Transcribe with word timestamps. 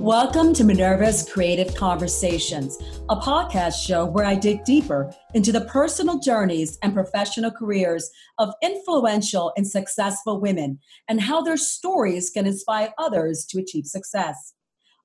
Welcome 0.00 0.54
to 0.54 0.64
Minerva's 0.64 1.28
Creative 1.30 1.74
Conversations, 1.74 2.78
a 3.10 3.16
podcast 3.16 3.86
show 3.86 4.06
where 4.06 4.24
I 4.24 4.34
dig 4.34 4.64
deeper 4.64 5.14
into 5.34 5.52
the 5.52 5.66
personal 5.66 6.18
journeys 6.18 6.78
and 6.82 6.94
professional 6.94 7.50
careers 7.50 8.10
of 8.38 8.54
influential 8.62 9.52
and 9.58 9.66
successful 9.68 10.40
women 10.40 10.78
and 11.08 11.20
how 11.20 11.42
their 11.42 11.58
stories 11.58 12.30
can 12.30 12.46
inspire 12.46 12.94
others 12.96 13.44
to 13.50 13.60
achieve 13.60 13.84
success. 13.84 14.54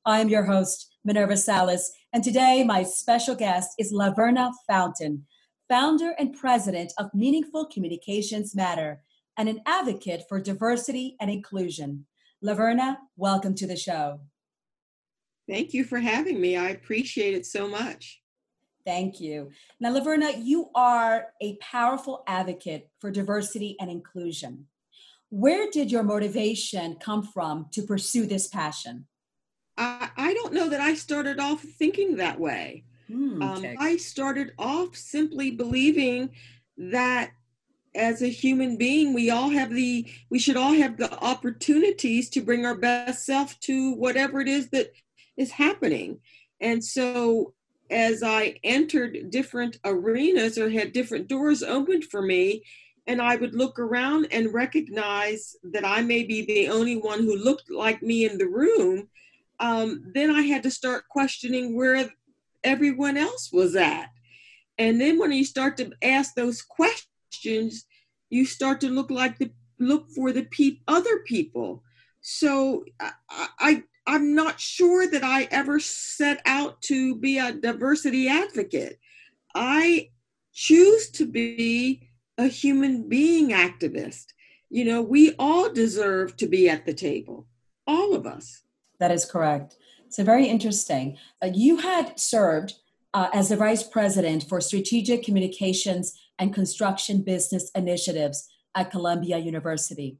I 0.05 0.21
am 0.21 0.29
your 0.29 0.45
host, 0.45 0.95
Minerva 1.03 1.35
Salas, 1.35 1.91
and 2.13 2.23
today 2.23 2.63
my 2.63 2.83
special 2.83 3.35
guest 3.35 3.71
is 3.77 3.91
Laverna 3.91 4.53
Fountain, 4.65 5.25
founder 5.67 6.15
and 6.17 6.33
president 6.33 6.93
of 6.97 7.13
Meaningful 7.13 7.65
Communications 7.65 8.55
Matter 8.55 9.01
and 9.37 9.49
an 9.49 9.59
advocate 9.65 10.23
for 10.29 10.39
diversity 10.39 11.17
and 11.19 11.29
inclusion. 11.29 12.05
Laverna, 12.41 12.95
welcome 13.17 13.55
to 13.55 13.67
the 13.67 13.75
show. 13.75 14.21
Thank 15.47 15.73
you 15.73 15.83
for 15.83 15.99
having 15.99 16.39
me. 16.41 16.57
I 16.57 16.69
appreciate 16.69 17.33
it 17.33 17.45
so 17.45 17.67
much. 17.67 18.21
Thank 18.85 19.19
you. 19.19 19.51
Now, 19.79 19.93
Laverna, 19.93 20.43
you 20.43 20.69
are 20.75 21.27
a 21.41 21.57
powerful 21.57 22.23
advocate 22.27 22.89
for 22.99 23.09
diversity 23.09 23.75
and 23.79 23.89
inclusion. 23.89 24.67
Where 25.29 25.69
did 25.71 25.91
your 25.91 26.03
motivation 26.03 26.95
come 26.95 27.23
from 27.23 27.67
to 27.71 27.81
pursue 27.81 28.27
this 28.27 28.47
passion? 28.47 29.07
I, 29.77 30.09
I 30.15 30.33
don't 30.33 30.53
know 30.53 30.69
that 30.69 30.81
I 30.81 30.93
started 30.93 31.39
off 31.39 31.61
thinking 31.61 32.17
that 32.17 32.39
way. 32.39 32.85
Hmm, 33.07 33.41
um, 33.41 33.65
I 33.79 33.97
started 33.97 34.53
off 34.57 34.95
simply 34.95 35.51
believing 35.51 36.29
that 36.77 37.31
as 37.95 38.21
a 38.21 38.27
human 38.27 38.77
being 38.77 39.13
we 39.13 39.29
all 39.29 39.49
have 39.49 39.73
the 39.73 40.05
we 40.29 40.37
should 40.37 40.57
all 40.57 40.73
have 40.73 40.97
the 40.97 41.11
opportunities 41.23 42.29
to 42.29 42.41
bring 42.41 42.65
our 42.65 42.75
best 42.75 43.25
self 43.25 43.57
to 43.61 43.93
whatever 43.93 44.41
it 44.41 44.47
is 44.47 44.69
that 44.69 44.91
is 45.37 45.51
happening 45.51 46.19
and 46.61 46.83
so 46.83 47.53
as 47.89 48.23
i 48.23 48.55
entered 48.63 49.29
different 49.29 49.77
arenas 49.85 50.57
or 50.57 50.69
had 50.69 50.93
different 50.93 51.27
doors 51.27 51.63
opened 51.63 52.03
for 52.05 52.21
me 52.21 52.63
and 53.07 53.21
i 53.21 53.35
would 53.35 53.53
look 53.53 53.77
around 53.79 54.27
and 54.31 54.53
recognize 54.53 55.55
that 55.63 55.85
i 55.85 56.01
may 56.01 56.23
be 56.23 56.45
the 56.45 56.67
only 56.69 56.95
one 56.95 57.19
who 57.19 57.35
looked 57.35 57.69
like 57.69 58.01
me 58.01 58.25
in 58.25 58.37
the 58.37 58.47
room 58.47 59.07
um, 59.59 60.03
then 60.13 60.31
i 60.31 60.41
had 60.41 60.63
to 60.63 60.71
start 60.71 61.07
questioning 61.09 61.75
where 61.75 62.09
everyone 62.63 63.17
else 63.17 63.51
was 63.53 63.75
at 63.75 64.09
and 64.77 64.99
then 64.99 65.19
when 65.19 65.31
you 65.31 65.45
start 65.45 65.77
to 65.77 65.91
ask 66.01 66.33
those 66.33 66.61
questions 66.61 67.85
you 68.29 68.45
start 68.45 68.81
to 68.81 68.89
look 68.89 69.11
like 69.11 69.37
the 69.37 69.51
look 69.79 70.09
for 70.11 70.31
the 70.31 70.43
pe- 70.43 70.79
other 70.87 71.19
people. 71.25 71.83
So 72.21 72.85
I, 72.99 73.11
I 73.59 73.83
I'm 74.07 74.35
not 74.35 74.59
sure 74.59 75.09
that 75.09 75.23
I 75.23 75.47
ever 75.51 75.79
set 75.79 76.41
out 76.45 76.81
to 76.83 77.15
be 77.15 77.39
a 77.39 77.53
diversity 77.53 78.27
advocate. 78.27 78.99
I 79.55 80.09
choose 80.53 81.09
to 81.11 81.25
be 81.25 82.09
a 82.37 82.47
human 82.47 83.09
being 83.09 83.49
activist. 83.49 84.27
You 84.69 84.85
know, 84.85 85.01
we 85.01 85.33
all 85.39 85.71
deserve 85.71 86.37
to 86.37 86.47
be 86.47 86.69
at 86.69 86.85
the 86.85 86.93
table, 86.93 87.47
all 87.87 88.13
of 88.13 88.25
us. 88.25 88.63
That 88.99 89.11
is 89.11 89.25
correct. 89.25 89.77
So, 90.09 90.23
very 90.23 90.47
interesting. 90.47 91.17
Uh, 91.43 91.49
you 91.53 91.77
had 91.77 92.19
served 92.19 92.75
uh, 93.13 93.29
as 93.33 93.49
the 93.49 93.55
vice 93.55 93.83
president 93.83 94.43
for 94.47 94.61
strategic 94.61 95.23
communications 95.23 96.17
and 96.37 96.53
construction 96.53 97.21
business 97.21 97.71
initiatives 97.75 98.47
at 98.75 98.91
Columbia 98.91 99.37
University. 99.37 100.17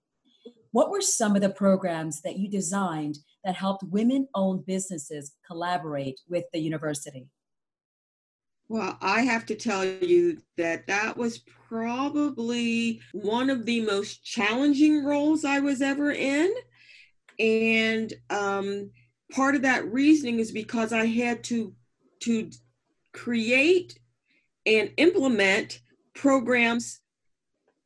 What 0.76 0.90
were 0.90 1.00
some 1.00 1.38
of 1.38 1.42
the 1.42 1.52
programs 1.52 2.20
that 2.24 2.38
you 2.38 2.50
designed 2.50 3.20
that 3.46 3.56
helped 3.56 3.84
women 3.84 4.28
owned 4.36 4.66
businesses 4.66 5.32
collaborate 5.48 6.20
with 6.28 6.44
the 6.52 6.60
university? 6.60 7.30
Well, 8.68 8.98
I 9.00 9.22
have 9.22 9.46
to 9.46 9.56
tell 9.56 9.86
you 9.86 10.38
that 10.58 10.86
that 10.88 11.16
was 11.16 11.38
probably 11.70 13.00
one 13.14 13.50
of 13.50 13.66
the 13.66 13.86
most 13.86 14.26
challenging 14.26 15.06
roles 15.06 15.46
I 15.46 15.62
was 15.62 15.82
ever 15.82 16.12
in. 16.12 16.54
And 17.40 18.14
um, 18.30 18.92
part 19.32 19.56
of 19.56 19.62
that 19.62 19.90
reasoning 19.90 20.40
is 20.40 20.52
because 20.52 20.92
I 20.92 21.06
had 21.06 21.42
to, 21.46 21.74
to 22.24 22.52
create 23.14 23.98
and 24.66 24.92
implement 24.98 25.80
programs 26.16 27.00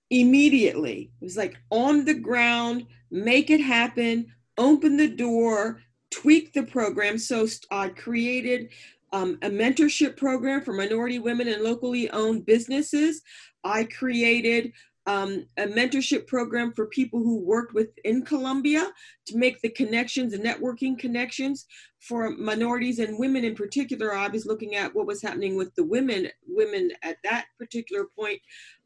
immediately. 0.10 1.12
It 1.22 1.24
was 1.24 1.38
like 1.38 1.58
on 1.70 2.06
the 2.06 2.14
ground, 2.14 2.88
make 3.12 3.50
it 3.50 3.62
happen, 3.62 4.28
open 4.58 4.98
the 4.98 5.10
door, 5.10 5.82
tweak 6.12 6.54
the 6.54 6.64
program. 6.64 7.18
So 7.18 7.48
I 7.72 7.90
created 7.90 8.70
um, 9.12 9.38
a 9.42 9.50
mentorship 9.50 10.18
program 10.18 10.62
for 10.62 10.74
minority 10.74 11.20
women 11.20 11.48
and 11.48 11.64
locally 11.64 12.10
owned 12.12 12.46
businesses. 12.46 13.22
I 13.64 13.86
created 13.86 14.72
um, 15.10 15.48
a 15.58 15.66
mentorship 15.66 16.28
program 16.28 16.72
for 16.74 16.86
people 16.86 17.20
who 17.20 17.44
worked 17.44 17.74
within 17.74 18.24
Columbia 18.24 18.92
to 19.26 19.38
make 19.38 19.60
the 19.62 19.70
connections 19.70 20.34
and 20.34 20.44
networking 20.44 21.00
connections 21.00 21.66
for 22.00 22.30
minorities 22.30 23.00
and 23.00 23.18
women 23.18 23.44
in 23.44 23.56
particular. 23.56 24.14
I 24.14 24.28
was 24.28 24.46
looking 24.46 24.76
at 24.76 24.94
what 24.94 25.08
was 25.08 25.22
happening 25.22 25.56
with 25.56 25.74
the 25.74 25.84
women 25.84 26.30
women 26.48 26.92
at 27.02 27.18
that 27.24 27.48
particular 27.58 28.06
point. 28.16 28.40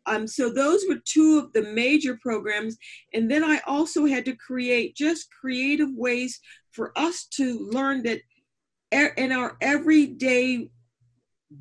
Um, 0.05 0.27
so 0.27 0.51
those 0.51 0.83
were 0.87 0.99
two 1.05 1.39
of 1.39 1.53
the 1.53 1.63
major 1.73 2.17
programs. 2.21 2.77
And 3.13 3.29
then 3.29 3.43
I 3.43 3.59
also 3.65 4.05
had 4.05 4.25
to 4.25 4.35
create 4.35 4.95
just 4.95 5.31
creative 5.31 5.89
ways 5.93 6.39
for 6.71 6.97
us 6.97 7.25
to 7.35 7.67
learn 7.71 8.03
that 8.03 8.21
in 9.17 9.31
our 9.31 9.57
everyday 9.61 10.69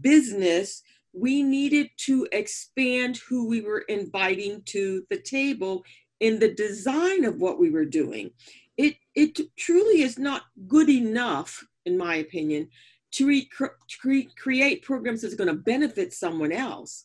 business, 0.01 0.83
we 1.13 1.43
needed 1.43 1.91
to 1.99 2.27
expand 2.33 3.19
who 3.29 3.47
we 3.47 3.61
were 3.61 3.85
inviting 3.89 4.63
to 4.67 5.05
the 5.11 5.19
table 5.19 5.85
in 6.21 6.39
the 6.39 6.55
design 6.55 7.25
of 7.25 7.41
what 7.41 7.59
we 7.59 7.71
were 7.71 7.85
doing. 7.85 8.31
It, 8.77 8.97
it 9.15 9.39
truly 9.57 10.03
is 10.03 10.19
not 10.19 10.43
good 10.67 10.89
enough, 10.89 11.63
in 11.85 11.99
my 11.99 12.17
opinion, 12.17 12.69
to 13.13 13.27
re- 13.27 13.49
cre- 13.55 14.29
create 14.37 14.83
programs 14.83 15.23
that's 15.23 15.35
going 15.35 15.49
to 15.49 15.55
benefit 15.55 16.13
someone 16.15 16.53
else. 16.53 17.05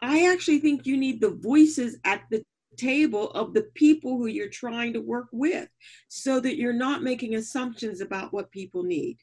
I 0.00 0.30
actually 0.32 0.60
think 0.60 0.86
you 0.86 0.96
need 0.96 1.20
the 1.20 1.30
voices 1.30 1.96
at 2.04 2.22
the 2.30 2.44
table 2.76 3.30
of 3.32 3.54
the 3.54 3.62
people 3.74 4.16
who 4.16 4.26
you're 4.26 4.48
trying 4.48 4.92
to 4.92 5.00
work 5.00 5.26
with 5.32 5.68
so 6.08 6.38
that 6.40 6.56
you're 6.56 6.72
not 6.72 7.02
making 7.02 7.34
assumptions 7.34 8.00
about 8.00 8.32
what 8.32 8.50
people 8.52 8.84
need. 8.84 9.18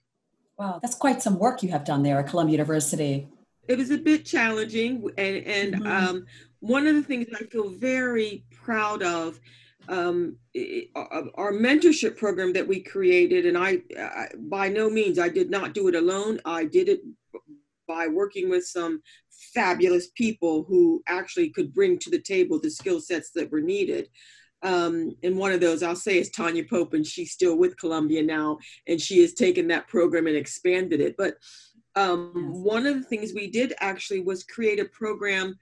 Wow, 0.58 0.80
that's 0.82 0.96
quite 0.96 1.22
some 1.22 1.40
work 1.40 1.64
you 1.64 1.70
have 1.70 1.86
done 1.86 2.04
there 2.04 2.20
at 2.20 2.28
Columbia 2.28 2.54
University 2.54 3.28
it 3.68 3.78
was 3.78 3.92
a 3.92 3.98
bit 3.98 4.26
challenging 4.26 5.10
and 5.18 5.38
and 5.38 5.74
mm-hmm. 5.76 5.88
um, 5.88 6.26
one 6.60 6.88
of 6.88 6.96
the 6.96 7.04
things 7.04 7.28
i 7.36 7.44
feel 7.46 7.70
very 7.70 8.44
proud 8.52 9.04
of 9.04 9.40
um, 9.88 10.38
our 11.36 11.52
mentorship 11.52 12.18
program 12.18 12.52
that 12.54 12.68
we 12.68 12.80
created 12.82 13.46
and 13.46 13.56
I, 13.56 13.82
I 14.00 14.30
by 14.36 14.68
no 14.68 14.90
means 14.90 15.20
i 15.20 15.30
did 15.30 15.50
not 15.50 15.74
do 15.74 15.88
it 15.88 15.96
alone 15.96 16.40
i 16.46 16.66
did 16.66 16.90
it 16.90 17.02
by 17.88 18.08
working 18.08 18.50
with 18.50 18.66
some 18.66 19.02
fabulous 19.54 20.10
people 20.16 20.64
who 20.64 21.04
actually 21.08 21.50
could 21.50 21.74
bring 21.74 21.98
to 22.00 22.10
the 22.10 22.22
table 22.22 22.60
the 22.60 22.70
skill 22.70 23.00
sets 23.00 23.32
that 23.32 23.52
were 23.52 23.62
needed. 23.62 24.10
Um, 24.62 25.16
and 25.24 25.38
one 25.38 25.52
of 25.52 25.60
those 25.60 25.84
I'll 25.84 25.96
say 25.96 26.18
is 26.18 26.32
Tanya 26.32 26.64
Pope, 26.64 26.94
and 26.94 27.06
she's 27.06 27.32
still 27.32 27.58
with 27.58 27.78
Columbia 27.78 28.24
now, 28.24 28.58
and 28.88 29.00
she 29.00 29.22
has 29.22 29.34
taken 29.34 29.68
that 29.68 29.88
program 29.88 30.28
and 30.28 30.36
expanded 30.36 31.02
it. 31.02 31.16
But 31.18 31.36
um, 31.96 32.52
one 32.52 32.86
of 32.86 32.96
the 32.96 33.04
things 33.04 33.34
we 33.34 33.50
did 33.50 33.74
actually 33.80 34.22
was 34.22 34.44
create 34.44 34.80
a 34.80 34.86
program 34.86 35.58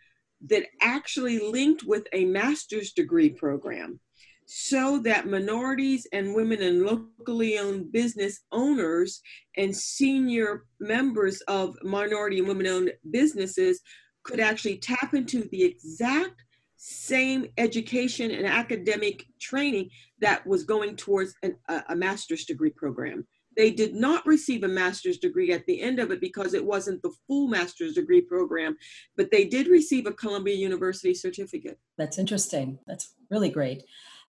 that 0.47 0.65
actually 0.81 1.39
linked 1.39 1.83
with 1.83 2.07
a 2.13 2.25
master's 2.25 2.93
degree 2.93 3.29
program 3.29 3.99
so 4.45 4.99
that 4.99 5.27
minorities 5.27 6.07
and 6.11 6.35
women 6.35 6.61
and 6.61 6.83
locally 6.83 7.57
owned 7.57 7.91
business 7.91 8.41
owners 8.51 9.21
and 9.57 9.75
senior 9.75 10.65
members 10.79 11.41
of 11.41 11.75
minority 11.83 12.39
and 12.39 12.47
women 12.47 12.67
owned 12.67 12.93
businesses 13.11 13.81
could 14.23 14.39
actually 14.39 14.77
tap 14.77 15.13
into 15.13 15.47
the 15.51 15.63
exact 15.63 16.43
same 16.77 17.47
education 17.57 18.31
and 18.31 18.45
academic 18.45 19.25
training 19.39 19.89
that 20.19 20.45
was 20.45 20.63
going 20.63 20.95
towards 20.95 21.33
an, 21.43 21.55
a, 21.69 21.83
a 21.89 21.95
master's 21.95 22.45
degree 22.45 22.71
program. 22.71 23.25
They 23.55 23.71
did 23.71 23.93
not 23.93 24.25
receive 24.25 24.63
a 24.63 24.67
master's 24.67 25.17
degree 25.17 25.51
at 25.51 25.65
the 25.65 25.79
end 25.79 25.99
of 25.99 26.11
it 26.11 26.19
because 26.19 26.53
it 26.53 26.65
wasn't 26.65 27.01
the 27.01 27.13
full 27.27 27.47
master's 27.47 27.93
degree 27.93 28.21
program, 28.21 28.75
but 29.15 29.31
they 29.31 29.45
did 29.45 29.67
receive 29.67 30.07
a 30.07 30.11
Columbia 30.11 30.55
University 30.55 31.13
certificate. 31.13 31.79
That's 31.97 32.17
interesting. 32.17 32.79
That's 32.87 33.13
really 33.29 33.49
great. 33.49 33.83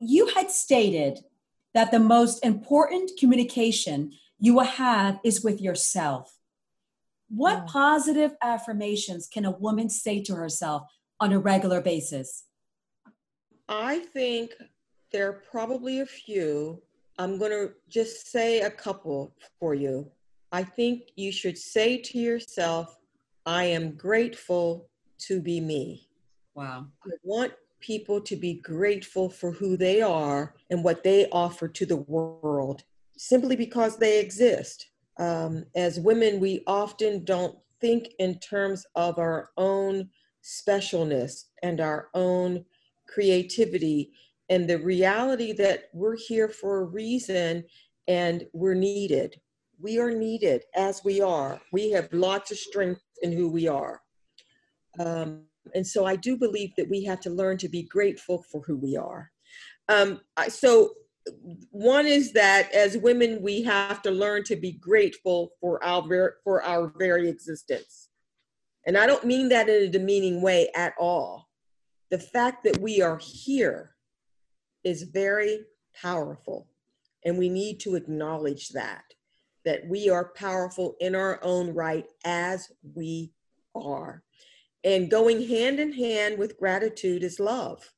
You 0.06 0.28
had 0.28 0.52
stated 0.52 1.20
that 1.74 1.92
the 1.92 2.00
most 2.00 2.44
important 2.46 3.12
communication 3.18 4.14
you 4.40 4.56
will 4.56 4.64
have 4.64 5.20
is 5.24 5.44
with 5.44 5.62
yourself. 5.62 6.38
What 7.30 7.60
yeah. 7.60 7.66
positive 7.68 8.36
affirmations 8.42 9.28
can 9.28 9.46
a 9.46 9.52
woman 9.52 9.90
say 9.90 10.22
to 10.24 10.36
herself 10.36 10.84
on 11.20 11.32
a 11.32 11.40
regular 11.40 11.82
basis? 11.82 12.44
I 13.68 14.00
think 14.00 14.52
there 15.12 15.30
are 15.30 15.42
probably 15.50 16.02
a 16.02 16.06
few 16.06 16.82
I'm 17.18 17.38
going 17.38 17.52
to 17.52 17.74
just 17.90 18.32
say 18.32 18.62
a 18.62 18.72
couple 18.72 19.36
for 19.60 19.76
you. 19.76 20.10
I 20.52 20.64
think 20.64 21.12
you 21.16 21.32
should 21.32 21.58
say 21.58 21.98
to 21.98 22.18
yourself, 22.18 22.98
I 23.46 23.66
am 23.66 23.92
grateful 23.92 24.90
to 25.20 25.40
be 25.40 25.60
me. 25.60 26.08
Wow. 26.56 26.88
I 27.06 27.10
want 27.24 27.54
people 27.84 28.22
to 28.22 28.36
be 28.36 28.56
grateful 28.56 29.30
for 29.30 29.52
who 29.52 29.76
they 29.76 30.02
are 30.02 30.56
and 30.70 30.84
what 30.84 31.04
they 31.04 31.28
offer 31.32 31.68
to 31.68 31.86
the 31.86 31.98
world 31.98 32.84
simply 33.18 33.56
because 33.56 33.98
they 33.98 34.20
exist. 34.20 34.88
Um, 35.20 35.66
as 35.76 36.00
women, 36.00 36.40
we 36.40 36.64
often 36.66 37.24
don't 37.26 37.56
think 37.82 38.08
in 38.18 38.40
terms 38.40 38.86
of 38.96 39.20
our 39.20 39.52
own 39.58 40.10
specialness 40.44 41.46
and 41.62 41.82
our 41.82 42.08
own 42.14 42.66
creativity 43.08 44.14
and 44.50 44.68
the 44.68 44.80
reality 44.80 45.52
that 45.54 45.90
we're 45.94 46.18
here 46.18 46.48
for 46.48 46.80
a 46.80 46.86
reason 46.86 47.64
and 48.08 48.46
we're 48.54 48.74
needed. 48.74 49.40
We 49.80 50.00
are 50.00 50.12
needed 50.12 50.64
as 50.76 51.04
we 51.04 51.22
are. 51.22 51.62
We 51.72 51.92
have 51.92 52.12
lots 52.14 52.52
of 52.52 52.58
strength 52.58 53.02
in 53.22 53.34
who 53.34 53.50
we 53.50 53.68
are. 53.68 54.02
Um, 55.00 55.44
and 55.74 55.86
so 55.86 56.06
I 56.06 56.16
do 56.16 56.38
believe 56.38 56.72
that 56.78 56.90
we 56.90 57.04
have 57.06 57.20
to 57.22 57.30
learn 57.30 57.58
to 57.60 57.70
be 57.70 57.84
grateful 57.84 58.44
for 58.52 58.62
who 58.62 58.78
we 58.78 58.98
are. 58.98 59.32
Um, 59.90 60.22
so 60.50 60.94
one 61.72 62.06
is 62.06 62.34
that 62.34 62.74
as 62.74 62.98
women, 62.98 63.42
we 63.42 63.62
have 63.64 64.02
to 64.02 64.12
learn 64.12 64.44
to 64.46 64.56
be 64.56 64.74
grateful 64.74 65.52
for 65.62 65.84
our 65.84 66.36
for 66.44 66.64
our 66.64 66.92
very 66.98 67.30
existence. 67.30 68.10
And 68.86 68.98
I 68.98 69.06
don't 69.06 69.24
mean 69.24 69.50
that 69.50 69.70
in 69.70 69.84
a 69.84 69.90
demeaning 69.90 70.42
way 70.42 70.70
at 70.76 70.94
all. 71.00 71.48
The 72.12 72.20
fact 72.20 72.64
that 72.66 72.78
we 72.80 73.02
are 73.02 73.18
here 73.18 73.96
is 74.84 75.04
very 75.04 75.62
powerful. 76.00 76.68
And 77.26 77.38
we 77.38 77.48
need 77.48 77.80
to 77.82 77.96
acknowledge 77.96 78.70
that, 78.70 79.04
that 79.64 79.88
we 79.88 80.10
are 80.10 80.34
powerful 80.36 80.96
in 81.00 81.16
our 81.16 81.40
own 81.42 81.74
right 81.74 82.06
as 82.26 82.70
we 82.94 83.32
are. 83.74 84.24
And 84.84 85.10
going 85.10 85.48
hand 85.48 85.80
in 85.80 85.94
hand 85.94 86.38
with 86.38 86.58
gratitude 86.58 87.24
is 87.24 87.40
love. 87.40 87.94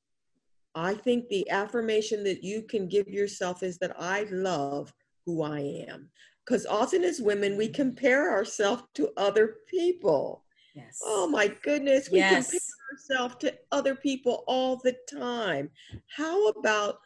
I 0.75 0.93
think 0.93 1.29
the 1.29 1.49
affirmation 1.49 2.23
that 2.25 2.43
you 2.43 2.61
can 2.61 2.87
give 2.87 3.07
yourself 3.07 3.63
is 3.63 3.77
that 3.79 3.95
I 3.99 4.27
love 4.29 4.93
who 5.25 5.41
I 5.41 5.59
am. 5.87 6.09
Because 6.45 6.65
often 6.65 7.03
as 7.03 7.21
women, 7.21 7.57
we 7.57 7.69
compare 7.69 8.31
ourselves 8.31 8.83
to 8.95 9.09
other 9.17 9.55
people. 9.67 10.43
Yes. 10.75 11.01
Oh 11.03 11.27
my 11.27 11.47
goodness, 11.63 12.09
we 12.11 12.19
yes. 12.19 12.51
compare 12.51 12.59
ourselves 12.91 13.35
to 13.39 13.55
other 13.71 13.95
people 13.95 14.43
all 14.45 14.75
the 14.75 14.95
time. 15.09 15.71
How 16.07 16.49
about 16.49 16.99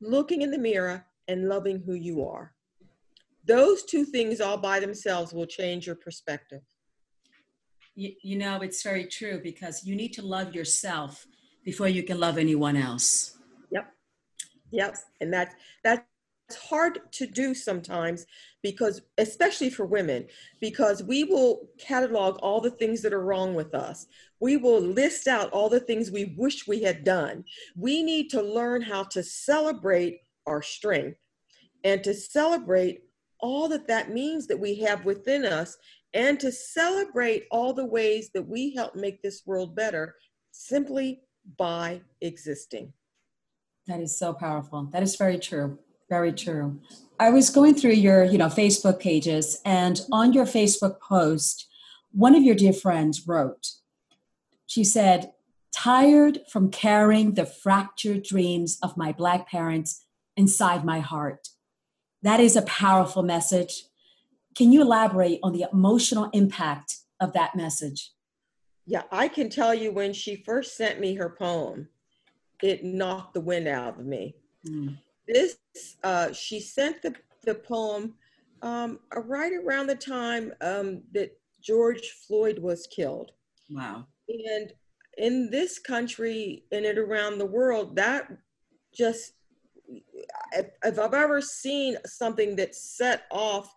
looking 0.00 0.42
in 0.42 0.50
the 0.50 0.58
mirror 0.58 1.06
and 1.28 1.48
loving 1.48 1.80
who 1.86 1.94
you 1.94 2.26
are? 2.26 2.52
Those 3.44 3.84
two 3.84 4.04
things 4.04 4.40
all 4.40 4.58
by 4.58 4.80
themselves 4.80 5.32
will 5.32 5.46
change 5.46 5.86
your 5.86 5.96
perspective. 5.96 6.62
You, 7.98 8.12
you 8.22 8.38
know, 8.38 8.60
it's 8.60 8.84
very 8.84 9.06
true 9.06 9.40
because 9.42 9.84
you 9.84 9.96
need 9.96 10.12
to 10.12 10.22
love 10.22 10.54
yourself 10.54 11.26
before 11.64 11.88
you 11.88 12.04
can 12.04 12.20
love 12.20 12.38
anyone 12.38 12.76
else. 12.76 13.36
Yep. 13.72 13.92
Yep. 14.70 14.96
And 15.20 15.32
that 15.32 15.56
that's 15.82 16.04
hard 16.56 17.00
to 17.10 17.26
do 17.26 17.54
sometimes 17.54 18.24
because 18.62 19.02
especially 19.18 19.68
for 19.68 19.84
women 19.84 20.28
because 20.60 21.02
we 21.02 21.24
will 21.24 21.68
catalog 21.76 22.36
all 22.36 22.60
the 22.60 22.70
things 22.70 23.02
that 23.02 23.12
are 23.12 23.24
wrong 23.24 23.54
with 23.54 23.74
us 23.74 24.06
we 24.40 24.56
will 24.56 24.80
list 24.80 25.28
out 25.28 25.50
all 25.50 25.68
the 25.68 25.78
things 25.80 26.10
we 26.10 26.34
wish 26.38 26.66
we 26.66 26.82
had 26.82 27.04
done 27.04 27.44
we 27.76 28.02
need 28.02 28.30
to 28.30 28.40
learn 28.40 28.80
how 28.80 29.02
to 29.02 29.22
celebrate 29.22 30.20
our 30.46 30.62
strength 30.62 31.18
and 31.84 32.02
to 32.02 32.14
celebrate 32.14 33.02
all 33.40 33.68
that 33.68 33.86
that 33.86 34.10
means 34.10 34.46
that 34.46 34.58
we 34.58 34.74
have 34.74 35.04
within 35.04 35.44
us 35.44 35.76
and 36.14 36.40
to 36.40 36.50
celebrate 36.50 37.44
all 37.50 37.72
the 37.72 37.84
ways 37.84 38.30
that 38.34 38.46
we 38.46 38.74
help 38.74 38.94
make 38.94 39.22
this 39.22 39.42
world 39.46 39.74
better 39.74 40.14
simply 40.52 41.22
by 41.56 42.00
existing 42.20 42.92
that 43.86 44.00
is 44.00 44.18
so 44.18 44.32
powerful 44.32 44.88
that 44.92 45.02
is 45.02 45.16
very 45.16 45.38
true 45.38 45.78
very 46.08 46.32
true 46.32 46.80
I 47.20 47.30
was 47.30 47.50
going 47.50 47.74
through 47.74 47.94
your, 47.94 48.24
you 48.24 48.38
know, 48.38 48.46
Facebook 48.46 49.00
pages, 49.00 49.60
and 49.64 50.00
on 50.12 50.32
your 50.32 50.44
Facebook 50.44 51.00
post, 51.00 51.66
one 52.12 52.36
of 52.36 52.44
your 52.44 52.54
dear 52.54 52.72
friends 52.72 53.26
wrote, 53.26 53.72
she 54.66 54.84
said, 54.84 55.32
tired 55.74 56.40
from 56.48 56.70
carrying 56.70 57.34
the 57.34 57.44
fractured 57.44 58.22
dreams 58.22 58.78
of 58.82 58.96
my 58.96 59.10
Black 59.10 59.48
parents 59.48 60.04
inside 60.36 60.84
my 60.84 61.00
heart. 61.00 61.48
That 62.22 62.38
is 62.38 62.54
a 62.54 62.62
powerful 62.62 63.24
message. 63.24 63.84
Can 64.58 64.72
you 64.72 64.82
elaborate 64.82 65.40
on 65.42 65.52
the 65.52 65.66
emotional 65.72 66.28
impact 66.34 66.96
of 67.20 67.32
that 67.32 67.56
message? 67.56 68.12
Yeah, 68.86 69.02
I 69.10 69.28
can 69.28 69.48
tell 69.48 69.72
you 69.72 69.92
when 69.92 70.12
she 70.12 70.36
first 70.36 70.76
sent 70.76 71.00
me 71.00 71.14
her 71.14 71.30
poem, 71.30 71.88
it 72.62 72.84
knocked 72.84 73.34
the 73.34 73.40
wind 73.40 73.68
out 73.68 73.98
of 73.98 74.04
me. 74.04 74.34
Mm 74.66 74.98
this 75.28 75.58
uh, 76.02 76.32
she 76.32 76.58
sent 76.58 77.02
the, 77.02 77.14
the 77.44 77.54
poem 77.54 78.14
um, 78.62 78.98
right 79.14 79.52
around 79.52 79.86
the 79.86 79.94
time 79.94 80.52
um, 80.60 81.02
that 81.12 81.38
George 81.62 82.10
Floyd 82.26 82.58
was 82.58 82.88
killed. 82.88 83.30
Wow. 83.70 84.06
And 84.28 84.72
in 85.18 85.50
this 85.50 85.78
country 85.78 86.64
and 86.72 86.84
it 86.84 86.98
around 86.98 87.38
the 87.38 87.46
world, 87.46 87.94
that 87.96 88.28
just 88.94 89.34
if, 90.52 90.66
if 90.84 90.98
I've 90.98 91.14
ever 91.14 91.40
seen 91.40 91.96
something 92.06 92.56
that 92.56 92.74
set 92.74 93.24
off 93.30 93.74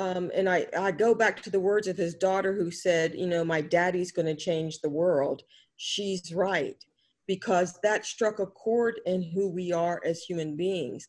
um, 0.00 0.30
and 0.34 0.48
I, 0.48 0.66
I 0.78 0.92
go 0.92 1.14
back 1.14 1.42
to 1.42 1.50
the 1.50 1.60
words 1.60 1.86
of 1.86 1.98
his 1.98 2.14
daughter 2.14 2.54
who 2.54 2.70
said, 2.70 3.14
you 3.14 3.26
know, 3.26 3.44
my 3.44 3.60
daddy's 3.60 4.12
going 4.12 4.34
to 4.34 4.34
change 4.34 4.80
the 4.80 4.88
world. 4.88 5.42
She's 5.76 6.32
right 6.32 6.82
because 7.26 7.78
that 7.82 8.06
struck 8.06 8.38
a 8.38 8.46
chord 8.46 8.98
in 9.04 9.22
who 9.22 9.50
we 9.50 9.72
are 9.72 10.00
as 10.02 10.22
human 10.22 10.56
beings. 10.56 11.06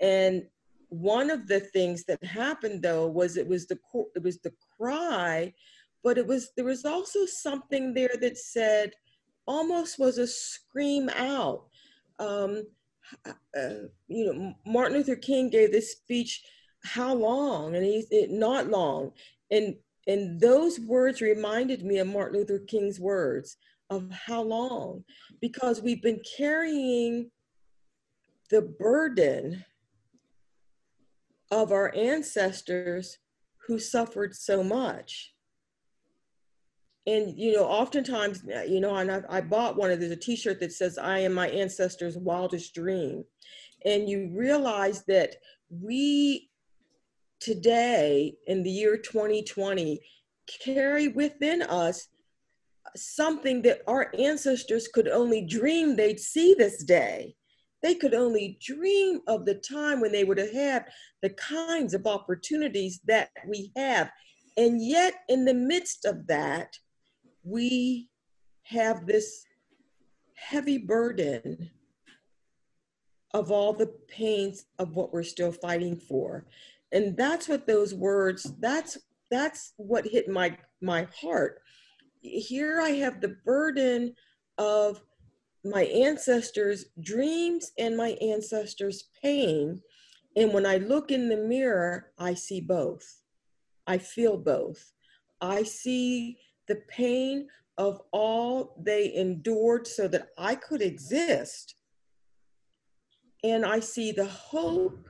And 0.00 0.42
one 0.88 1.30
of 1.30 1.46
the 1.46 1.60
things 1.60 2.02
that 2.06 2.22
happened 2.24 2.82
though 2.82 3.06
was 3.06 3.36
it 3.36 3.46
was 3.46 3.68
the 3.68 3.78
it 4.16 4.24
was 4.24 4.38
the 4.38 4.52
cry, 4.76 5.54
but 6.02 6.18
it 6.18 6.26
was 6.26 6.50
there 6.56 6.64
was 6.64 6.84
also 6.84 7.24
something 7.26 7.94
there 7.94 8.16
that 8.20 8.36
said 8.36 8.92
almost 9.46 10.00
was 10.00 10.18
a 10.18 10.26
scream 10.26 11.08
out. 11.10 11.66
Um, 12.18 12.64
uh, 13.24 13.86
you 14.08 14.26
know, 14.26 14.54
Martin 14.66 14.96
Luther 14.96 15.16
King 15.16 15.48
gave 15.48 15.70
this 15.70 15.92
speech, 15.92 16.42
"How 16.84 17.14
long?" 17.14 17.76
and 17.76 17.84
he's 17.84 18.06
it, 18.10 18.30
not 18.30 18.68
long, 18.68 19.12
and 19.50 19.76
and 20.06 20.40
those 20.40 20.80
words 20.80 21.20
reminded 21.20 21.84
me 21.84 21.98
of 21.98 22.08
Martin 22.08 22.38
Luther 22.38 22.58
King's 22.58 22.98
words 22.98 23.56
of 23.90 24.10
how 24.10 24.42
long? 24.42 25.04
Because 25.40 25.82
we've 25.82 26.02
been 26.02 26.20
carrying 26.36 27.30
the 28.50 28.62
burden 28.62 29.64
of 31.50 31.70
our 31.70 31.94
ancestors 31.94 33.18
who 33.66 33.78
suffered 33.78 34.34
so 34.34 34.64
much. 34.64 35.34
And, 37.06 37.36
you 37.36 37.52
know, 37.52 37.64
oftentimes, 37.64 38.42
you 38.66 38.80
know, 38.80 38.94
and 38.94 39.10
I, 39.10 39.22
I 39.28 39.40
bought 39.40 39.76
one 39.76 39.90
of 39.90 40.00
there's 40.00 40.12
a 40.12 40.16
t 40.16 40.36
shirt 40.36 40.60
that 40.60 40.72
says, 40.72 40.98
I 40.98 41.18
am 41.20 41.32
my 41.32 41.48
ancestors' 41.48 42.16
wildest 42.16 42.74
dream. 42.74 43.24
And 43.84 44.08
you 44.08 44.30
realize 44.34 45.04
that 45.06 45.36
we 45.68 46.48
today, 47.42 48.34
in 48.46 48.62
the 48.62 48.70
year 48.70 48.96
2020, 48.96 50.00
carry 50.64 51.08
within 51.08 51.62
us 51.62 52.08
something 52.96 53.62
that 53.62 53.82
our 53.86 54.12
ancestors 54.18 54.88
could 54.88 55.08
only 55.08 55.42
dream 55.44 55.96
they'd 55.96 56.20
see 56.20 56.54
this 56.54 56.84
day. 56.84 57.34
They 57.82 57.94
could 57.94 58.14
only 58.14 58.58
dream 58.60 59.20
of 59.26 59.44
the 59.44 59.56
time 59.56 60.00
when 60.00 60.12
they 60.12 60.24
would 60.24 60.38
have 60.38 60.52
had 60.52 60.86
the 61.20 61.30
kinds 61.30 61.94
of 61.94 62.06
opportunities 62.06 63.00
that 63.06 63.30
we 63.46 63.72
have. 63.76 64.10
And 64.56 64.84
yet, 64.84 65.14
in 65.28 65.44
the 65.44 65.54
midst 65.54 66.04
of 66.04 66.26
that, 66.28 66.76
we 67.42 68.08
have 68.64 69.06
this 69.06 69.44
heavy 70.34 70.78
burden 70.78 71.70
of 73.34 73.50
all 73.50 73.72
the 73.72 73.92
pains 74.08 74.66
of 74.78 74.94
what 74.94 75.12
we're 75.12 75.22
still 75.22 75.52
fighting 75.52 75.96
for. 75.96 76.46
And 76.92 77.16
that's 77.16 77.48
what 77.48 77.66
those 77.66 77.94
words, 77.94 78.52
that's 78.60 78.98
that's 79.30 79.72
what 79.76 80.06
hit 80.06 80.28
my 80.28 80.56
my 80.80 81.08
heart 81.20 81.62
here 82.22 82.80
I 82.80 82.90
have 82.90 83.20
the 83.20 83.36
burden 83.44 84.14
of 84.58 85.00
my 85.64 85.84
ancestors' 85.84 86.86
dreams 87.00 87.72
and 87.78 87.96
my 87.96 88.10
ancestors' 88.20 89.08
pain. 89.22 89.80
And 90.36 90.52
when 90.52 90.66
I 90.66 90.76
look 90.76 91.10
in 91.10 91.28
the 91.28 91.36
mirror, 91.36 92.12
I 92.18 92.34
see 92.34 92.60
both. 92.60 93.22
I 93.86 93.98
feel 93.98 94.36
both. 94.36 94.92
I 95.40 95.64
see 95.64 96.38
the 96.68 96.80
pain 96.88 97.48
of 97.78 98.00
all 98.12 98.76
they 98.80 99.14
endured 99.14 99.86
so 99.86 100.08
that 100.08 100.28
I 100.38 100.54
could 100.54 100.82
exist. 100.82 101.74
And 103.44 103.66
I 103.66 103.80
see 103.80 104.12
the 104.12 104.26
hope 104.26 105.08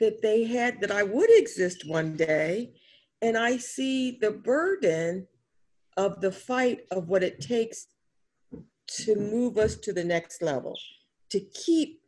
that 0.00 0.22
they 0.22 0.44
had 0.44 0.80
that 0.80 0.90
I 0.90 1.02
would 1.02 1.30
exist 1.30 1.86
one 1.86 2.16
day. 2.16 2.72
And 3.22 3.36
I 3.36 3.56
see 3.56 4.18
the 4.20 4.30
burden 4.30 5.26
of 5.96 6.20
the 6.20 6.32
fight 6.32 6.80
of 6.90 7.08
what 7.08 7.22
it 7.22 7.40
takes 7.40 7.86
to 8.86 9.16
move 9.16 9.56
us 9.56 9.76
to 9.76 9.92
the 9.92 10.04
next 10.04 10.42
level, 10.42 10.76
to 11.30 11.40
keep, 11.40 12.00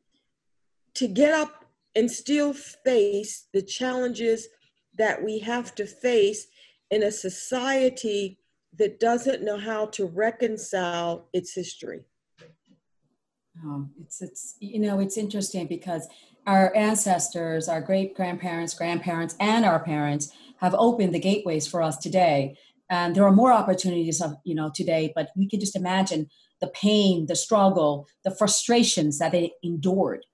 to 0.95 1.09
get 1.09 1.33
up 1.33 1.65
and 1.95 2.11
still 2.11 2.53
face 2.53 3.49
the 3.53 3.63
challenges 3.63 4.49
that 4.99 5.23
we 5.23 5.39
have 5.39 5.75
to 5.75 5.87
face 5.87 6.47
in 6.91 7.03
a 7.03 7.11
society 7.11 8.39
that 8.79 9.01
doesn't 9.01 9.43
know 9.43 9.59
how 9.59 9.87
to 9.87 10.07
reconcile 10.07 11.29
its 11.33 11.55
history. 11.55 12.01
Oh, 13.65 13.89
it's 14.01 14.21
it's 14.23 14.57
you 14.61 14.81
know 14.81 14.99
it's 15.01 15.17
interesting 15.17 15.67
because 15.67 16.09
our 16.47 16.75
ancestors, 16.77 17.69
our 17.69 17.81
great 17.81 18.15
grandparents, 18.15 18.75
grandparents, 18.75 19.35
and 19.41 19.65
our 19.65 19.81
parents 19.81 20.33
have 20.59 20.75
opened 20.75 21.15
the 21.15 21.19
gateways 21.19 21.67
for 21.67 21.83
us 21.83 21.97
today. 21.97 22.57
And 22.89 23.15
there 23.15 23.27
are 23.27 23.33
more 23.33 23.53
opportunities 23.53 24.21
of 24.21 24.37
you 24.45 24.55
know 24.55 24.71
today, 24.75 25.13
but 25.15 25.31
we 25.37 25.49
can 25.49 25.61
just 25.61 25.77
imagine 25.77 26.29
the 26.61 26.69
pain, 26.69 27.27
the 27.27 27.37
struggle, 27.37 28.09
the 28.25 28.31
frustrations 28.31 29.19
that 29.19 29.33
they 29.33 29.53
endured 29.63 30.25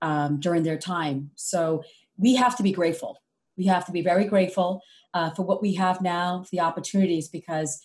um, 0.00 0.40
during 0.40 0.62
their 0.62 0.78
time. 0.78 1.30
So 1.34 1.82
we 2.16 2.36
have 2.36 2.56
to 2.56 2.62
be 2.62 2.72
grateful. 2.72 3.18
We 3.56 3.66
have 3.66 3.84
to 3.86 3.92
be 3.92 4.02
very 4.02 4.24
grateful 4.24 4.82
uh, 5.14 5.30
for 5.30 5.42
what 5.42 5.60
we 5.60 5.74
have 5.74 6.00
now, 6.00 6.44
the 6.52 6.60
opportunities, 6.60 7.28
because 7.28 7.80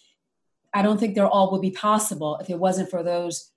I 0.74 0.82
don't 0.82 1.00
think 1.00 1.16
they're 1.16 1.28
all 1.28 1.52
would 1.52 1.62
be 1.62 1.72
possible 1.72 2.38
if 2.42 2.50
it 2.50 2.60
wasn't 2.60 2.90
for 2.90 3.04
those, 3.04 3.52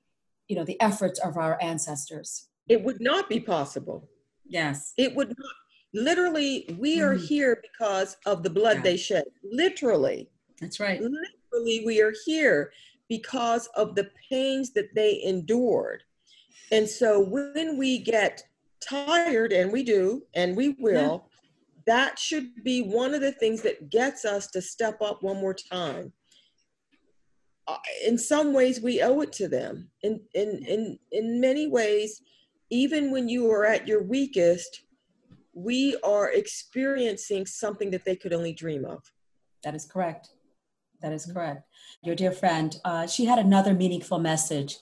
you 0.48 0.56
know, 0.56 0.64
the 0.64 0.80
efforts 0.80 1.18
of 1.20 1.36
our 1.36 1.58
ancestors. 1.62 2.48
It 2.68 2.82
would 2.82 3.00
not 3.00 3.28
be 3.28 3.40
possible. 3.40 4.08
Yes. 4.44 4.92
It 4.96 5.14
would 5.14 5.28
not. 5.28 5.54
Literally, 5.94 6.76
we 6.78 7.00
are 7.00 7.14
mm. 7.14 7.26
here 7.26 7.62
because 7.62 8.16
of 8.26 8.42
the 8.42 8.50
blood 8.50 8.78
yeah. 8.78 8.82
they 8.82 8.96
shed. 8.96 9.24
Literally. 9.44 10.28
That's 10.60 10.80
right. 10.80 11.00
Literally, 11.00 11.84
we 11.86 12.00
are 12.00 12.12
here 12.24 12.72
because 13.08 13.68
of 13.76 13.94
the 13.94 14.10
pains 14.28 14.72
that 14.72 14.94
they 14.94 15.22
endured. 15.22 16.02
And 16.72 16.88
so 16.88 17.20
when 17.20 17.78
we 17.78 17.98
get 17.98 18.42
tired, 18.80 19.52
and 19.52 19.72
we 19.72 19.82
do, 19.84 20.22
and 20.34 20.56
we 20.56 20.70
will, 20.80 21.24
yeah. 21.24 21.94
that 21.94 22.18
should 22.18 22.64
be 22.64 22.82
one 22.82 23.14
of 23.14 23.20
the 23.20 23.32
things 23.32 23.62
that 23.62 23.90
gets 23.90 24.24
us 24.24 24.48
to 24.48 24.60
step 24.60 25.00
up 25.00 25.22
one 25.22 25.36
more 25.36 25.54
time. 25.54 26.12
Uh, 27.68 27.76
in 28.06 28.16
some 28.16 28.52
ways, 28.52 28.80
we 28.80 29.02
owe 29.02 29.20
it 29.20 29.32
to 29.32 29.48
them. 29.48 29.90
In, 30.02 30.20
in, 30.34 30.64
in, 30.66 30.98
in 31.10 31.40
many 31.40 31.66
ways, 31.66 32.22
even 32.70 33.10
when 33.10 33.28
you 33.28 33.50
are 33.50 33.64
at 33.64 33.88
your 33.88 34.02
weakest, 34.02 34.82
we 35.52 35.96
are 36.04 36.30
experiencing 36.30 37.46
something 37.46 37.90
that 37.90 38.04
they 38.04 38.14
could 38.14 38.32
only 38.32 38.52
dream 38.52 38.84
of. 38.84 39.02
That 39.64 39.74
is 39.74 39.86
correct. 39.86 40.30
That 41.02 41.12
is 41.12 41.26
correct. 41.26 41.62
Your 42.02 42.14
dear 42.14 42.32
friend, 42.32 42.76
uh, 42.84 43.06
she 43.06 43.24
had 43.24 43.38
another 43.38 43.74
meaningful 43.74 44.18
message 44.18 44.76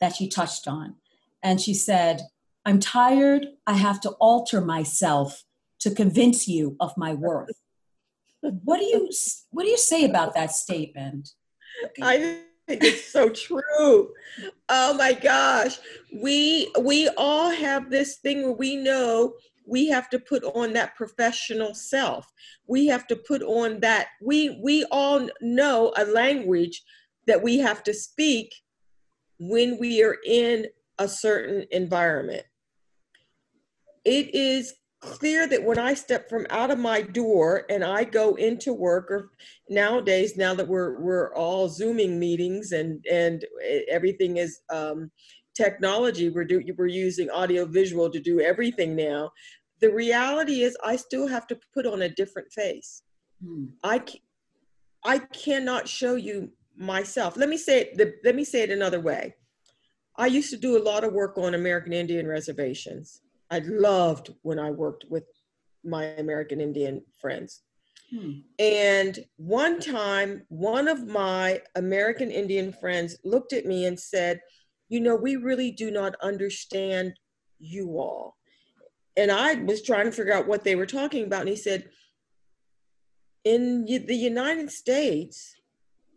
that 0.00 0.16
she 0.16 0.28
touched 0.28 0.66
on. 0.66 0.96
And 1.42 1.60
she 1.60 1.74
said, 1.74 2.22
I'm 2.64 2.80
tired. 2.80 3.48
I 3.66 3.74
have 3.74 4.00
to 4.02 4.10
alter 4.12 4.60
myself 4.60 5.44
to 5.80 5.94
convince 5.94 6.48
you 6.48 6.76
of 6.80 6.96
my 6.96 7.14
worth. 7.14 7.60
What 8.62 8.78
do 8.78 8.84
you 8.84 9.08
what 9.52 9.64
do 9.64 9.70
you 9.70 9.78
say 9.78 10.04
about 10.04 10.34
that 10.34 10.50
statement? 10.50 11.30
I 12.02 12.38
think 12.66 12.82
it's 12.82 13.12
so 13.12 13.28
true. 13.28 14.12
Oh 14.68 14.94
my 14.94 15.12
gosh. 15.12 15.78
We 16.12 16.72
we 16.80 17.08
all 17.16 17.50
have 17.50 17.90
this 17.90 18.16
thing 18.16 18.42
where 18.42 18.52
we 18.52 18.76
know 18.76 19.34
we 19.66 19.88
have 19.88 20.10
to 20.10 20.18
put 20.18 20.44
on 20.44 20.72
that 20.74 20.94
professional 20.94 21.74
self 21.74 22.30
we 22.66 22.86
have 22.86 23.06
to 23.06 23.16
put 23.16 23.42
on 23.42 23.80
that 23.80 24.08
we 24.22 24.60
we 24.62 24.84
all 24.90 25.28
know 25.40 25.92
a 25.96 26.04
language 26.04 26.82
that 27.26 27.42
we 27.42 27.58
have 27.58 27.82
to 27.82 27.94
speak 27.94 28.54
when 29.38 29.78
we 29.78 30.02
are 30.02 30.16
in 30.26 30.66
a 30.98 31.08
certain 31.08 31.64
environment 31.70 32.44
it 34.04 34.34
is 34.34 34.74
clear 35.04 35.46
that 35.46 35.62
when 35.62 35.78
i 35.78 35.92
step 35.92 36.28
from 36.28 36.46
out 36.50 36.70
of 36.70 36.78
my 36.78 37.02
door 37.02 37.64
and 37.68 37.84
i 37.84 38.02
go 38.02 38.34
into 38.36 38.72
work 38.72 39.10
or 39.10 39.30
nowadays 39.68 40.36
now 40.36 40.54
that 40.54 40.66
we're 40.66 41.00
we're 41.00 41.34
all 41.34 41.68
zooming 41.68 42.18
meetings 42.18 42.72
and 42.72 43.04
and 43.10 43.44
everything 43.88 44.38
is 44.38 44.60
um, 44.70 45.10
technology 45.54 46.30
we're 46.30 46.44
do, 46.44 46.62
we're 46.76 46.86
using 46.86 47.30
audio 47.30 47.64
visual 47.64 48.10
to 48.10 48.18
do 48.18 48.40
everything 48.40 48.96
now 48.96 49.30
the 49.80 49.92
reality 49.92 50.62
is 50.62 50.76
i 50.84 50.96
still 50.96 51.28
have 51.28 51.46
to 51.46 51.58
put 51.72 51.86
on 51.86 52.02
a 52.02 52.08
different 52.08 52.50
face. 52.52 53.02
Hmm. 53.44 53.66
i 53.82 54.02
i 55.04 55.18
cannot 55.18 55.86
show 55.88 56.14
you 56.14 56.50
myself. 56.76 57.36
Let 57.36 57.48
me 57.48 57.56
say 57.56 57.82
it 57.82 57.98
the, 57.98 58.14
let 58.24 58.34
me 58.34 58.42
say 58.42 58.62
it 58.62 58.70
another 58.70 59.00
way. 59.00 59.34
I 60.16 60.26
used 60.26 60.50
to 60.50 60.56
do 60.56 60.76
a 60.76 60.82
lot 60.82 61.04
of 61.04 61.12
work 61.12 61.38
on 61.38 61.54
american 61.54 61.92
indian 61.92 62.26
reservations 62.26 63.20
i 63.50 63.58
loved 63.60 64.32
when 64.42 64.58
i 64.58 64.70
worked 64.70 65.04
with 65.08 65.24
my 65.84 66.04
american 66.04 66.60
indian 66.60 67.02
friends 67.20 67.62
hmm. 68.10 68.32
and 68.58 69.24
one 69.36 69.80
time 69.80 70.42
one 70.48 70.88
of 70.88 71.06
my 71.06 71.60
american 71.76 72.30
indian 72.30 72.72
friends 72.72 73.16
looked 73.24 73.52
at 73.52 73.66
me 73.66 73.86
and 73.86 73.98
said 73.98 74.40
you 74.88 75.00
know 75.00 75.16
we 75.16 75.36
really 75.36 75.70
do 75.70 75.90
not 75.90 76.14
understand 76.22 77.12
you 77.58 77.98
all 77.98 78.36
and 79.16 79.30
I 79.30 79.54
was 79.54 79.82
trying 79.82 80.06
to 80.06 80.12
figure 80.12 80.32
out 80.32 80.48
what 80.48 80.64
they 80.64 80.74
were 80.74 80.86
talking 80.86 81.24
about. 81.24 81.42
And 81.42 81.50
he 81.50 81.56
said, 81.56 81.88
In 83.44 83.84
the 83.84 84.16
United 84.16 84.70
States, 84.70 85.54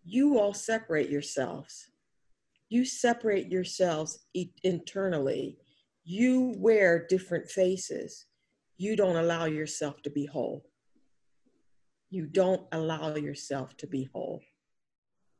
you 0.03 0.39
all 0.39 0.53
separate 0.53 1.09
yourselves. 1.09 1.89
You 2.69 2.85
separate 2.85 3.51
yourselves 3.51 4.25
internally. 4.63 5.57
You 6.09 6.55
wear 6.57 7.05
different 7.05 7.51
faces. 7.51 8.25
You 8.77 8.95
don't 8.95 9.17
allow 9.17 9.45
yourself 9.45 10.01
to 10.03 10.09
be 10.09 10.25
whole. 10.25 10.63
You 12.09 12.27
don't 12.27 12.65
allow 12.71 13.15
yourself 13.15 13.75
to 13.77 13.87
be 13.87 14.09
whole. 14.13 14.41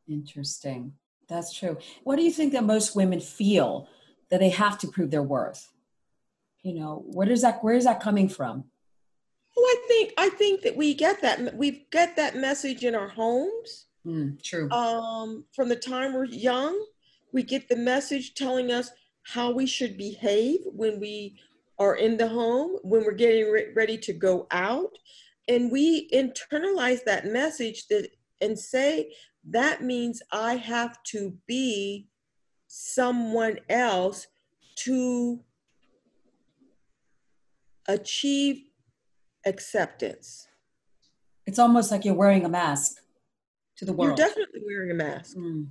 Interesting. 0.09 0.93
That's 1.29 1.53
true. 1.53 1.77
What 2.03 2.17
do 2.17 2.23
you 2.23 2.31
think 2.31 2.51
that 2.51 2.65
most 2.65 2.95
women 2.95 3.21
feel 3.21 3.87
that 4.29 4.41
they 4.41 4.49
have 4.49 4.77
to 4.79 4.87
prove 4.87 5.11
their 5.11 5.23
worth? 5.23 5.71
you 6.67 6.73
know 6.73 7.03
where 7.07 7.27
does 7.27 7.41
that 7.41 7.63
where 7.63 7.75
is 7.75 7.85
that 7.85 8.01
coming 8.01 8.27
from 8.27 8.63
well 9.55 9.65
i 9.65 9.85
think 9.87 10.13
i 10.17 10.29
think 10.29 10.61
that 10.61 10.75
we 10.75 10.93
get 10.93 11.21
that 11.21 11.55
we 11.55 11.87
get 11.91 12.15
that 12.15 12.35
message 12.35 12.83
in 12.83 12.93
our 12.93 13.07
homes 13.07 13.85
mm, 14.05 14.41
true 14.43 14.69
um, 14.71 15.45
from 15.53 15.69
the 15.69 15.75
time 15.75 16.13
we're 16.13 16.25
young 16.25 16.77
we 17.31 17.41
get 17.41 17.69
the 17.69 17.75
message 17.75 18.33
telling 18.33 18.71
us 18.71 18.91
how 19.33 19.51
we 19.51 19.65
should 19.65 19.97
behave 19.97 20.59
when 20.65 20.99
we 20.99 21.35
are 21.79 21.95
in 21.95 22.17
the 22.17 22.27
home 22.27 22.77
when 22.83 23.03
we're 23.03 23.11
getting 23.11 23.51
re- 23.51 23.71
ready 23.75 23.97
to 23.97 24.13
go 24.13 24.47
out 24.51 24.91
and 25.47 25.71
we 25.71 26.09
internalize 26.09 27.03
that 27.03 27.25
message 27.25 27.87
that 27.87 28.09
and 28.41 28.57
say 28.57 29.11
that 29.43 29.83
means 29.83 30.21
i 30.31 30.55
have 30.55 31.01
to 31.03 31.37
be 31.47 32.07
someone 32.67 33.57
else 33.69 34.27
to 34.75 35.39
achieve 37.87 38.63
acceptance. 39.45 40.47
It's 41.45 41.59
almost 41.59 41.91
like 41.91 42.05
you're 42.05 42.13
wearing 42.13 42.45
a 42.45 42.49
mask 42.49 42.97
to 43.77 43.85
the 43.85 43.93
world. 43.93 44.17
You're 44.17 44.27
definitely 44.27 44.61
wearing 44.65 44.91
a 44.91 44.93
mask. 44.93 45.37
Mm. 45.37 45.67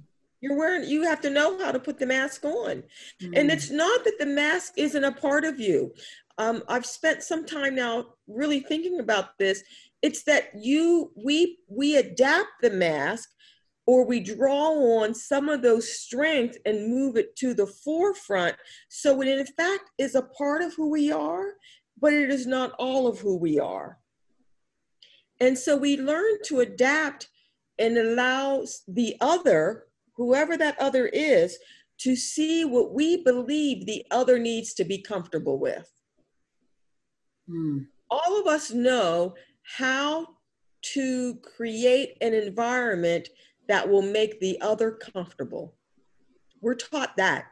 You're 0.47 0.59
wearing, 0.59 0.89
you 0.89 1.03
have 1.03 1.21
to 1.23 1.31
know 1.31 1.59
how 1.59 1.73
to 1.73 1.79
put 1.79 1.99
the 1.99 2.07
mask 2.07 2.45
on. 2.45 2.83
Mm. 3.23 3.39
And 3.39 3.51
it's 3.51 3.71
not 3.71 4.05
that 4.05 4.19
the 4.19 4.27
mask 4.27 4.75
isn't 4.77 5.05
a 5.05 5.13
part 5.13 5.45
of 5.45 5.59
you. 5.59 5.93
Um, 6.39 6.63
I've 6.69 6.87
spent 6.87 7.23
some 7.23 7.47
time 7.47 7.75
now 7.75 8.07
really 8.27 8.61
thinking 8.61 9.01
about 9.01 9.39
this. 9.39 9.63
It's 10.03 10.23
that 10.25 10.51
you, 10.55 11.11
we, 11.17 11.59
we 11.69 11.97
adapt 11.97 12.49
the 12.61 12.71
mask 12.71 13.31
or 13.87 14.05
we 14.05 14.21
draw 14.21 15.01
on 15.01 15.15
some 15.15 15.49
of 15.49 15.63
those 15.63 15.99
strengths 15.99 16.59
and 16.67 16.89
move 16.89 17.17
it 17.17 17.37
to 17.37 17.55
the 17.55 17.67
forefront 17.67 18.57
so 18.89 19.23
it 19.23 19.29
in 19.29 19.47
fact 19.47 19.91
is 19.97 20.17
a 20.17 20.23
part 20.23 20.61
of 20.61 20.75
who 20.75 20.91
we 20.91 21.13
are 21.13 21.53
but 22.01 22.13
it 22.13 22.31
is 22.31 22.47
not 22.47 22.73
all 22.79 23.07
of 23.07 23.21
who 23.21 23.37
we 23.37 23.59
are. 23.59 23.99
And 25.41 25.59
so 25.59 25.77
we 25.77 25.97
learn 25.97 26.43
to 26.45 26.61
adapt 26.61 27.29
and 27.79 27.97
allow 27.97 28.65
the 28.89 29.17
other, 29.21 29.85
whoever 30.17 30.57
that 30.57 30.79
other 30.81 31.07
is, 31.07 31.59
to 31.99 32.15
see 32.15 32.65
what 32.65 32.93
we 32.93 33.23
believe 33.23 33.87
the 33.87 34.05
other 34.11 34.39
needs 34.39 34.75
to 34.75 34.85
be 34.85 34.99
comfortable 34.99 35.59
with. 35.59 35.91
Hmm. 37.49 37.79
All 38.11 38.41
of 38.41 38.47
us 38.47 38.71
know 38.71 39.35
how 39.63 40.29
to 40.95 41.37
create 41.57 42.17
an 42.21 42.35
environment 42.35 43.29
that 43.69 43.89
will 43.89 44.03
make 44.03 44.41
the 44.41 44.61
other 44.61 44.93
comfortable. 44.93 45.75
We're 46.61 46.75
taught 46.75 47.17
that. 47.17 47.47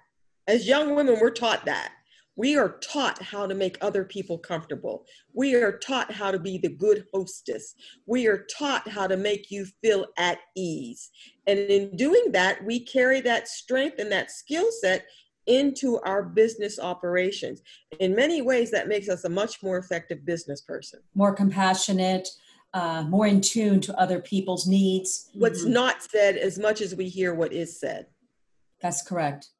As 0.46 0.68
young 0.68 0.94
women, 0.94 1.18
we're 1.20 1.30
taught 1.30 1.64
that. 1.64 1.92
We 2.36 2.56
are 2.56 2.78
taught 2.80 3.22
how 3.22 3.46
to 3.46 3.54
make 3.54 3.78
other 3.80 4.04
people 4.04 4.38
comfortable. 4.38 5.06
We 5.32 5.54
are 5.54 5.78
taught 5.78 6.12
how 6.12 6.30
to 6.30 6.38
be 6.38 6.58
the 6.58 6.68
good 6.68 7.06
hostess. 7.12 7.74
We 8.06 8.26
are 8.26 8.46
taught 8.58 8.88
how 8.88 9.06
to 9.06 9.16
make 9.16 9.50
you 9.50 9.66
feel 9.82 10.06
at 10.18 10.38
ease. 10.56 11.10
And 11.46 11.58
in 11.58 11.96
doing 11.96 12.32
that, 12.32 12.64
we 12.64 12.80
carry 12.80 13.20
that 13.22 13.48
strength 13.48 13.98
and 13.98 14.10
that 14.10 14.30
skill 14.30 14.68
set 14.80 15.06
into 15.46 16.00
our 16.00 16.22
business 16.22 16.78
operations. 16.78 17.62
In 18.00 18.14
many 18.14 18.42
ways, 18.42 18.70
that 18.70 18.88
makes 18.88 19.08
us 19.08 19.24
a 19.24 19.28
much 19.28 19.62
more 19.62 19.78
effective 19.78 20.24
business 20.24 20.62
person. 20.62 21.00
More 21.14 21.34
compassionate, 21.34 22.28
uh, 22.72 23.02
more 23.02 23.26
in 23.26 23.40
tune 23.40 23.80
to 23.82 24.00
other 24.00 24.20
people's 24.20 24.66
needs. 24.66 25.30
What's 25.34 25.62
mm-hmm. 25.62 25.74
not 25.74 26.02
said 26.02 26.36
as 26.36 26.58
much 26.58 26.80
as 26.80 26.94
we 26.94 27.08
hear 27.08 27.34
what 27.34 27.52
is 27.52 27.78
said. 27.78 28.06
That's 28.80 29.02
correct. 29.02 29.50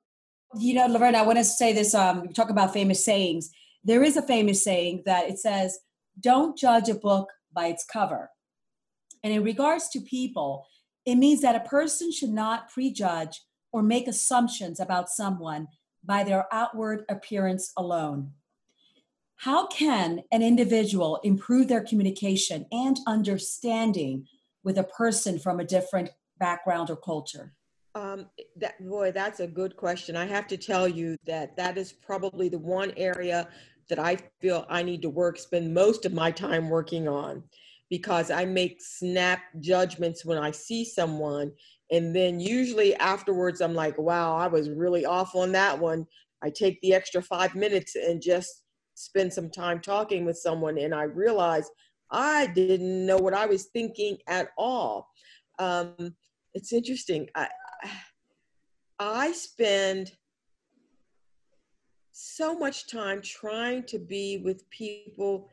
You 0.57 0.75
know, 0.75 0.87
Laverne, 0.87 1.17
I 1.17 1.23
want 1.23 1.39
to 1.39 1.45
say 1.45 1.73
this. 1.73 1.95
Um, 1.95 2.29
talk 2.29 2.51
about 2.51 2.73
famous 2.73 3.05
sayings. 3.05 3.51
There 3.83 4.03
is 4.03 4.17
a 4.17 4.23
famous 4.23 4.63
saying 4.63 5.03
that 5.05 5.29
it 5.29 5.39
says, 5.39 5.79
"Don't 6.21 6.57
judge 6.57 6.89
a 6.89 6.95
book 6.95 7.31
by 7.53 7.67
its 7.67 7.85
cover." 7.85 8.31
And 9.23 9.33
in 9.33 9.43
regards 9.43 9.89
to 9.91 10.01
people, 10.01 10.67
it 11.05 11.17
means 11.17 11.41
that 11.41 11.57
a 11.57 11.69
person 11.69 12.13
should 12.13 12.31
not 12.31 12.69
prejudge 12.69 13.43
or 13.73 13.83
make 13.83 14.07
assumptions 14.07 14.79
about 14.79 15.11
someone 15.11 15.69
by 16.05 16.23
their 16.23 16.47
outward 16.53 17.05
appearance 17.09 17.73
alone. 17.77 18.33
How 19.37 19.67
can 19.67 20.23
an 20.31 20.43
individual 20.43 21.17
improve 21.25 21.69
their 21.69 21.83
communication 21.83 22.67
and 22.71 22.99
understanding 23.07 24.29
with 24.63 24.79
a 24.79 24.85
person 24.85 25.39
from 25.39 25.59
a 25.59 25.65
different 25.65 26.11
background 26.39 26.91
or 26.91 26.97
culture? 26.97 27.55
Um, 27.95 28.27
that 28.57 28.85
boy, 28.85 29.13
that's 29.13 29.41
a 29.41 29.47
good 29.47 29.77
question. 29.77 30.17
I 30.17 30.27
have 30.27 30.49
to 30.49 30.57
tell 30.57 30.89
you 30.89 31.17
that 31.27 31.57
that 31.57 31.79
is 31.79 31.93
probably 31.93 32.49
the 32.49 32.59
one 32.59 32.93
area 32.97 33.49
that 33.89 33.99
I 33.99 34.19
feel 34.41 34.67
I 34.69 34.83
need 34.83 35.03
to 35.03 35.11
work, 35.11 35.39
spend 35.39 35.73
most 35.73 36.05
of 36.05 36.13
my 36.13 36.31
time 36.31 36.69
working 36.71 37.07
on, 37.07 37.45
because 37.91 38.31
I 38.31 38.47
make 38.47 38.79
snap 38.81 39.43
judgments 39.61 40.25
when 40.25 40.39
I 40.39 40.51
see 40.51 40.85
someone, 40.85 41.53
and 41.93 42.17
then 42.17 42.41
usually 42.41 42.97
afterwards 42.97 43.61
I'm 43.61 43.75
like, 43.75 43.97
wow, 43.97 44.35
I 44.37 44.49
was 44.49 44.71
really 44.71 45.05
off 45.05 45.37
on 45.37 45.53
that 45.53 45.79
one. 45.79 46.07
I 46.43 46.51
take 46.51 46.81
the 46.81 46.95
extra 46.95 47.23
five 47.23 47.55
minutes 47.55 47.95
and 47.95 48.21
just 48.21 48.65
spend 48.95 49.33
some 49.33 49.51
time 49.51 49.81
talking 49.81 50.25
with 50.25 50.37
someone 50.37 50.79
and 50.79 50.95
I 50.95 51.05
realize 51.05 51.71
I 52.11 52.47
didn't 52.49 53.07
know 53.07 53.17
what 53.17 53.35
I 53.35 53.47
was 53.47 53.67
thinking 53.73 54.19
at 54.29 54.49
all. 54.57 55.09
Um, 55.59 56.15
it's 56.55 56.73
interesting. 56.73 57.29
I, 57.35 57.49
I 58.99 59.33
spend 59.33 60.13
so 62.13 62.57
much 62.57 62.89
time 62.89 63.21
trying 63.23 63.83
to 63.85 63.99
be 63.99 64.39
with 64.39 64.69
people 64.71 65.49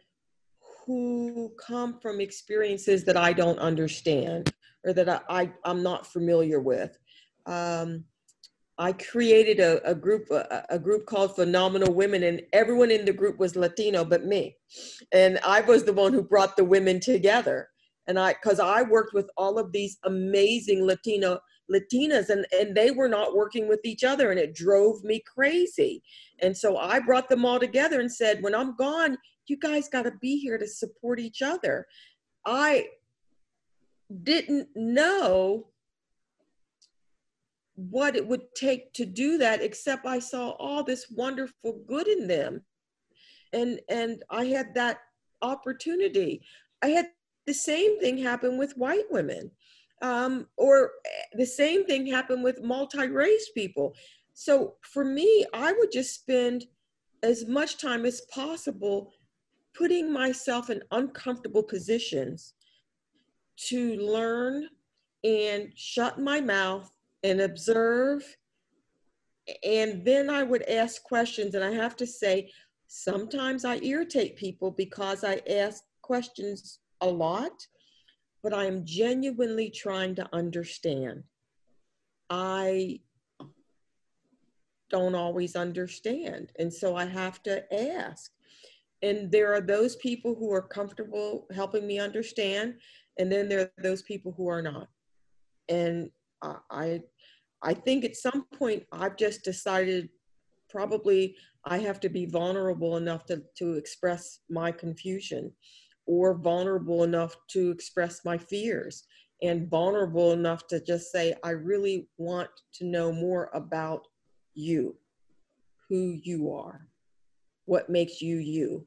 who 0.86 1.52
come 1.60 2.00
from 2.00 2.22
experiences 2.22 3.04
that 3.06 3.18
I 3.18 3.34
don't 3.34 3.60
understand 3.60 4.54
or 4.86 4.94
that 4.94 5.10
I, 5.10 5.22
I, 5.30 5.52
am 5.70 5.84
not 5.84 6.08
familiar 6.08 6.60
with. 6.60 6.98
Um, 7.46 8.06
I 8.78 8.94
created 8.94 9.60
a, 9.60 9.90
a 9.90 9.94
group 9.94 10.30
a, 10.32 10.66
a, 10.70 10.80
group 10.80 11.06
called 11.06 11.36
Phenomenal 11.36 11.94
Women, 11.94 12.24
and 12.24 12.42
everyone 12.52 12.90
in 12.90 13.06
the 13.06 13.14
group 13.14 13.38
was 13.38 13.56
Latino 13.56 14.04
but 14.04 14.26
me, 14.26 14.56
and 15.12 15.40
I 15.46 15.62
was 15.62 15.84
the 15.84 15.94
one 15.94 16.14
who 16.14 16.24
brought 16.24 16.58
the 16.58 16.64
women 16.64 17.00
together. 17.00 17.70
And 18.08 18.18
I, 18.18 18.34
because 18.34 18.60
I 18.60 18.82
worked 18.82 19.14
with 19.14 19.30
all 19.38 19.60
of 19.60 19.72
these 19.72 19.98
amazing 20.04 20.86
Latino 20.86 21.40
Latinas, 21.72 22.30
and 22.30 22.46
and 22.52 22.76
they 22.76 22.92
were 22.92 23.08
not 23.08 23.36
working 23.36 23.68
with 23.68 23.82
each 23.84 24.04
other, 24.04 24.32
and 24.32 24.40
it 24.40 24.54
drove 24.56 25.04
me 25.04 25.24
crazy. 25.26 26.04
And 26.42 26.56
so 26.56 26.78
I 26.78 27.00
brought 27.00 27.30
them 27.30 27.46
all 27.46 27.60
together 27.60 28.00
and 28.00 28.12
said, 28.12 28.42
when 28.42 28.56
I'm 28.56 28.76
gone, 28.76 29.18
you 29.48 29.58
guys 29.58 29.90
got 29.90 30.04
to 30.04 30.14
be 30.22 30.38
here 30.38 30.58
to 30.58 30.68
support 30.68 31.20
each 31.20 31.42
other. 31.42 31.86
I 32.46 32.88
didn't 34.24 34.68
know 34.76 35.68
what 37.76 38.16
it 38.16 38.28
would 38.28 38.54
take 38.56 38.94
to 38.94 39.06
do 39.06 39.38
that 39.38 39.62
except 39.62 40.06
i 40.06 40.20
saw 40.20 40.50
all 40.52 40.84
this 40.84 41.08
wonderful 41.10 41.82
good 41.88 42.08
in 42.08 42.28
them 42.28 42.62
and 43.54 43.80
and 43.90 44.24
i 44.30 44.46
had 44.46 44.74
that 44.76 45.00
opportunity 45.42 46.42
i 46.84 46.88
had 46.88 47.08
the 47.48 47.54
same 47.54 48.00
thing 48.00 48.18
happen 48.18 48.58
with 48.58 48.78
white 48.78 49.10
women 49.10 49.50
um, 50.02 50.48
or 50.58 50.92
eh, 51.06 51.38
the 51.38 51.46
same 51.46 51.86
thing 51.86 52.06
happened 52.06 52.44
with 52.44 52.64
multi-race 52.64 53.50
people 53.54 53.94
so 54.34 54.76
for 54.82 55.04
me 55.04 55.46
i 55.54 55.72
would 55.74 55.92
just 55.92 56.16
spend 56.16 56.66
as 57.24 57.48
much 57.48 57.78
time 57.78 58.06
as 58.06 58.22
possible 58.34 59.12
putting 59.74 60.12
myself 60.12 60.70
in 60.70 60.82
uncomfortable 60.92 61.64
positions 61.64 62.54
to 63.56 63.96
learn 63.98 64.68
and 65.24 65.72
shut 65.76 66.20
my 66.20 66.42
mouth 66.42 66.92
and 67.24 67.42
observe. 67.42 68.38
And 69.64 70.04
then 70.04 70.30
I 70.30 70.44
would 70.44 70.64
ask 70.64 71.04
questions. 71.04 71.56
And 71.56 71.64
I 71.64 71.72
have 71.72 71.96
to 71.98 72.08
say, 72.08 72.52
sometimes 72.88 73.66
I 73.66 73.78
irritate 73.78 74.36
people 74.36 74.72
because 74.72 75.24
I 75.24 75.42
ask 75.50 75.84
questions 76.02 76.80
a 77.02 77.08
lot, 77.08 77.66
but 78.44 78.54
I 78.54 78.66
am 78.66 78.86
genuinely 78.86 79.70
trying 79.70 80.16
to 80.16 80.30
understand. 80.34 81.24
I 82.30 83.00
don't 84.90 85.16
always 85.16 85.56
understand. 85.56 86.52
And 86.60 86.74
so 86.74 86.96
I 86.96 87.06
have 87.06 87.42
to 87.44 87.74
ask. 87.74 88.32
And 89.02 89.32
there 89.32 89.54
are 89.54 89.62
those 89.62 89.96
people 89.96 90.36
who 90.36 90.52
are 90.52 90.62
comfortable 90.62 91.48
helping 91.54 91.88
me 91.88 92.00
understand, 92.00 92.76
and 93.18 93.32
then 93.32 93.50
there 93.50 93.62
are 93.62 93.72
those 93.82 94.04
people 94.04 94.34
who 94.36 94.48
are 94.48 94.62
not. 94.62 94.88
And 95.70 96.12
I, 96.42 97.02
I 97.64 97.74
think 97.74 98.04
at 98.06 98.16
some 98.16 98.46
point 98.58 98.84
I've 98.92 99.16
just 99.16 99.44
decided 99.44 100.10
probably 100.70 101.36
I 101.66 101.78
have 101.80 102.00
to 102.02 102.10
be 102.10 102.26
vulnerable 102.26 102.98
enough 102.98 103.26
to, 103.28 103.44
to 103.58 103.74
express 103.74 104.40
my 104.50 104.72
confusion 104.72 105.52
or 106.06 106.36
vulnerable 106.36 107.04
enough 107.04 107.36
to 107.50 107.72
express 107.72 108.26
my 108.26 108.38
fears 108.38 109.04
and 109.42 109.70
vulnerable 109.70 110.34
enough 110.34 110.68
to 110.68 110.80
just 110.80 111.12
say, 111.12 111.34
I 111.44 111.52
really 111.52 112.08
want 112.18 112.50
to 112.76 112.86
know 112.86 113.12
more 113.12 113.50
about 113.54 114.08
you, 114.54 114.96
who 115.90 116.20
you 116.24 116.52
are, 116.52 116.88
what 117.66 117.90
makes 117.90 118.22
you 118.22 118.38
you. 118.38 118.86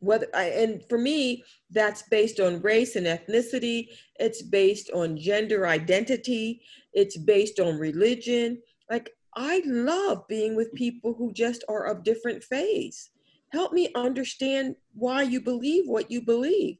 Whether 0.00 0.26
I, 0.34 0.44
and 0.44 0.82
for 0.88 0.98
me 0.98 1.44
that's 1.70 2.02
based 2.10 2.38
on 2.38 2.60
race 2.60 2.96
and 2.96 3.06
ethnicity. 3.06 3.88
It's 4.20 4.42
based 4.42 4.90
on 4.90 5.16
gender 5.16 5.66
identity. 5.66 6.60
It's 6.92 7.16
based 7.16 7.58
on 7.58 7.78
religion. 7.78 8.60
Like 8.90 9.10
i 9.36 9.62
love 9.66 10.26
being 10.28 10.54
with 10.54 10.72
people 10.74 11.14
who 11.14 11.32
just 11.32 11.64
are 11.68 11.86
of 11.86 12.04
different 12.04 12.42
faiths 12.42 13.10
help 13.54 13.72
me 13.72 13.88
understand 13.94 14.76
why 14.94 15.22
you 15.22 15.40
believe 15.40 15.84
what 15.86 16.10
you 16.10 16.20
believe 16.20 16.76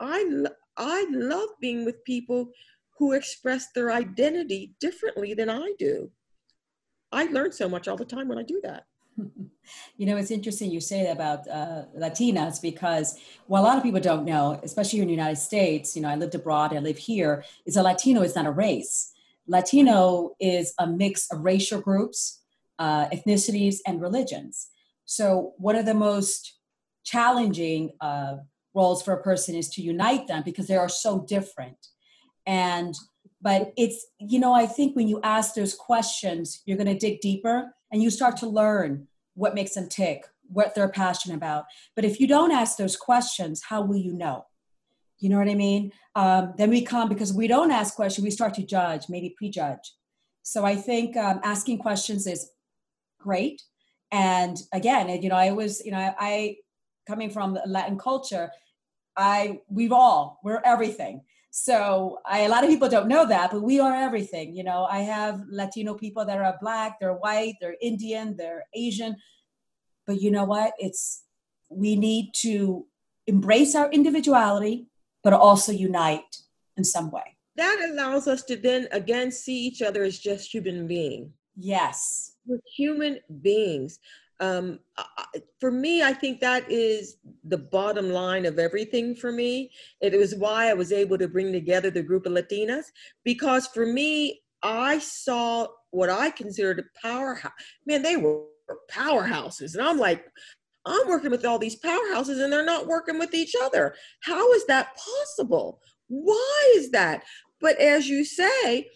i 0.00 0.18
i 0.76 1.06
love 1.10 1.48
being 1.60 1.84
with 1.84 2.04
people 2.04 2.48
who 2.98 3.12
express 3.12 3.72
their 3.74 3.92
identity 3.92 4.74
differently 4.80 5.34
than 5.34 5.50
i 5.50 5.72
do 5.78 6.10
i 7.10 7.24
learn 7.24 7.52
so 7.52 7.68
much 7.68 7.88
all 7.88 7.96
the 7.96 8.04
time 8.04 8.28
when 8.28 8.38
i 8.38 8.42
do 8.42 8.60
that 8.62 8.84
you 9.96 10.06
know, 10.06 10.16
it's 10.16 10.30
interesting 10.30 10.70
you 10.70 10.80
say 10.80 11.10
about 11.10 11.46
uh, 11.48 11.84
Latinas 11.98 12.60
because 12.60 13.18
what 13.46 13.60
a 13.60 13.62
lot 13.62 13.76
of 13.76 13.82
people 13.82 14.00
don't 14.00 14.24
know, 14.24 14.58
especially 14.62 14.98
here 14.98 15.02
in 15.02 15.08
the 15.08 15.14
United 15.14 15.36
States, 15.36 15.94
you 15.94 16.02
know, 16.02 16.08
I 16.08 16.16
lived 16.16 16.34
abroad, 16.34 16.74
I 16.74 16.78
live 16.78 16.98
here, 16.98 17.44
is 17.66 17.76
a 17.76 17.82
Latino 17.82 18.22
is 18.22 18.34
not 18.34 18.46
a 18.46 18.50
race. 18.50 19.12
Latino 19.46 20.30
is 20.40 20.72
a 20.78 20.86
mix 20.86 21.30
of 21.30 21.44
racial 21.44 21.80
groups, 21.80 22.40
uh, 22.78 23.08
ethnicities, 23.08 23.76
and 23.86 24.00
religions. 24.00 24.68
So, 25.14 25.52
one 25.58 25.76
of 25.76 25.84
the 25.84 25.92
most 25.92 26.58
challenging 27.04 27.90
uh, 28.00 28.36
roles 28.72 29.02
for 29.02 29.12
a 29.12 29.22
person 29.22 29.54
is 29.54 29.68
to 29.70 29.82
unite 29.82 30.26
them 30.26 30.42
because 30.42 30.68
they 30.68 30.76
are 30.76 30.88
so 30.88 31.26
different. 31.28 31.76
And 32.46 32.94
but 33.42 33.72
it's 33.76 34.06
you 34.20 34.38
know 34.38 34.52
i 34.52 34.66
think 34.66 34.94
when 34.94 35.08
you 35.08 35.20
ask 35.24 35.54
those 35.54 35.74
questions 35.74 36.62
you're 36.64 36.76
going 36.76 36.92
to 36.92 37.06
dig 37.06 37.20
deeper 37.20 37.74
and 37.90 38.00
you 38.02 38.08
start 38.08 38.36
to 38.36 38.46
learn 38.46 39.08
what 39.34 39.54
makes 39.54 39.74
them 39.74 39.88
tick 39.88 40.24
what 40.48 40.74
they're 40.74 40.88
passionate 40.88 41.36
about. 41.36 41.64
But 41.96 42.04
if 42.04 42.20
you 42.20 42.26
don't 42.26 42.52
ask 42.52 42.76
those 42.76 42.96
questions 42.96 43.62
how 43.68 43.82
will 43.82 43.96
you 43.96 44.12
know? 44.12 44.46
You 45.18 45.28
know 45.28 45.38
what 45.38 45.48
i 45.48 45.54
mean? 45.54 45.92
Um, 46.14 46.54
then 46.56 46.70
we 46.70 46.82
come 46.82 47.08
because 47.08 47.32
we 47.32 47.46
don't 47.48 47.70
ask 47.70 47.94
questions 47.94 48.24
we 48.24 48.30
start 48.30 48.54
to 48.54 48.64
judge 48.64 49.08
maybe 49.08 49.34
prejudge. 49.36 49.86
So 50.42 50.64
i 50.64 50.74
think 50.74 51.16
um, 51.16 51.40
asking 51.42 51.78
questions 51.78 52.26
is 52.26 52.50
great 53.18 53.60
and 54.12 54.58
again 54.72 55.08
you 55.22 55.28
know 55.28 55.34
i 55.34 55.50
was 55.50 55.84
you 55.84 55.90
know 55.90 56.14
I, 56.18 56.56
coming 57.08 57.30
from 57.30 57.58
latin 57.66 57.98
culture 57.98 58.50
i 59.16 59.60
we've 59.68 59.92
all 59.92 60.38
we're 60.44 60.60
everything 60.64 61.22
so 61.54 62.18
I, 62.24 62.40
a 62.40 62.48
lot 62.48 62.64
of 62.64 62.70
people 62.70 62.88
don't 62.88 63.08
know 63.08 63.26
that, 63.26 63.50
but 63.50 63.60
we 63.60 63.78
are 63.78 63.94
everything. 63.94 64.56
You 64.56 64.64
know, 64.64 64.86
I 64.90 65.00
have 65.00 65.42
Latino 65.50 65.92
people 65.92 66.24
that 66.24 66.38
are 66.38 66.56
black, 66.62 66.98
they're 66.98 67.12
white, 67.12 67.56
they're 67.60 67.76
Indian, 67.82 68.34
they're 68.38 68.64
Asian. 68.74 69.16
but 70.06 70.18
you 70.22 70.30
know 70.30 70.44
what? 70.44 70.72
It's 70.78 71.24
we 71.68 71.94
need 71.94 72.32
to 72.36 72.86
embrace 73.26 73.74
our 73.74 73.90
individuality, 73.90 74.86
but 75.22 75.34
also 75.34 75.72
unite 75.72 76.38
in 76.78 76.84
some 76.84 77.10
way. 77.10 77.36
That 77.56 77.86
allows 77.90 78.26
us 78.26 78.42
to 78.44 78.56
then 78.56 78.88
again 78.90 79.30
see 79.30 79.66
each 79.66 79.82
other 79.82 80.04
as 80.04 80.18
just 80.18 80.54
human 80.54 80.86
being 80.86 81.34
Yes. 81.54 82.31
We're 82.46 82.58
human 82.76 83.20
beings. 83.40 83.98
Um, 84.40 84.80
for 85.60 85.70
me, 85.70 86.02
I 86.02 86.12
think 86.12 86.40
that 86.40 86.68
is 86.70 87.16
the 87.44 87.58
bottom 87.58 88.10
line 88.10 88.44
of 88.44 88.58
everything 88.58 89.14
for 89.14 89.30
me. 89.30 89.70
It 90.00 90.18
was 90.18 90.34
why 90.34 90.68
I 90.68 90.74
was 90.74 90.90
able 90.90 91.16
to 91.18 91.28
bring 91.28 91.52
together 91.52 91.90
the 91.90 92.02
group 92.02 92.26
of 92.26 92.32
Latinas 92.32 92.86
because 93.24 93.68
for 93.68 93.86
me, 93.86 94.42
I 94.62 94.98
saw 94.98 95.68
what 95.90 96.10
I 96.10 96.30
considered 96.30 96.80
a 96.80 97.06
powerhouse. 97.06 97.52
Man, 97.86 98.02
they 98.02 98.16
were 98.16 98.42
powerhouses. 98.90 99.74
And 99.74 99.82
I'm 99.82 99.98
like, 99.98 100.24
I'm 100.84 101.06
working 101.06 101.30
with 101.30 101.44
all 101.44 101.58
these 101.58 101.78
powerhouses 101.78 102.42
and 102.42 102.52
they're 102.52 102.64
not 102.64 102.86
working 102.86 103.18
with 103.18 103.34
each 103.34 103.54
other. 103.62 103.94
How 104.22 104.52
is 104.52 104.66
that 104.66 104.96
possible? 104.96 105.80
Why 106.08 106.72
is 106.76 106.90
that? 106.90 107.22
But 107.60 107.78
as 107.78 108.08
you 108.08 108.24
say, 108.24 108.88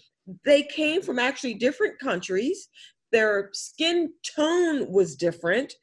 they 0.44 0.62
came 0.64 1.02
from 1.02 1.18
actually 1.18 1.54
different 1.54 1.98
countries. 2.00 2.68
Their 3.12 3.50
skin 3.52 4.12
tone 4.22 4.90
was 4.90 5.16
different. 5.16 5.74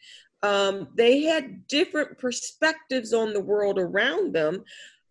Um, 0.41 0.89
they 0.95 1.21
had 1.21 1.67
different 1.67 2.17
perspectives 2.17 3.13
on 3.13 3.33
the 3.33 3.41
world 3.41 3.79
around 3.79 4.33
them. 4.33 4.63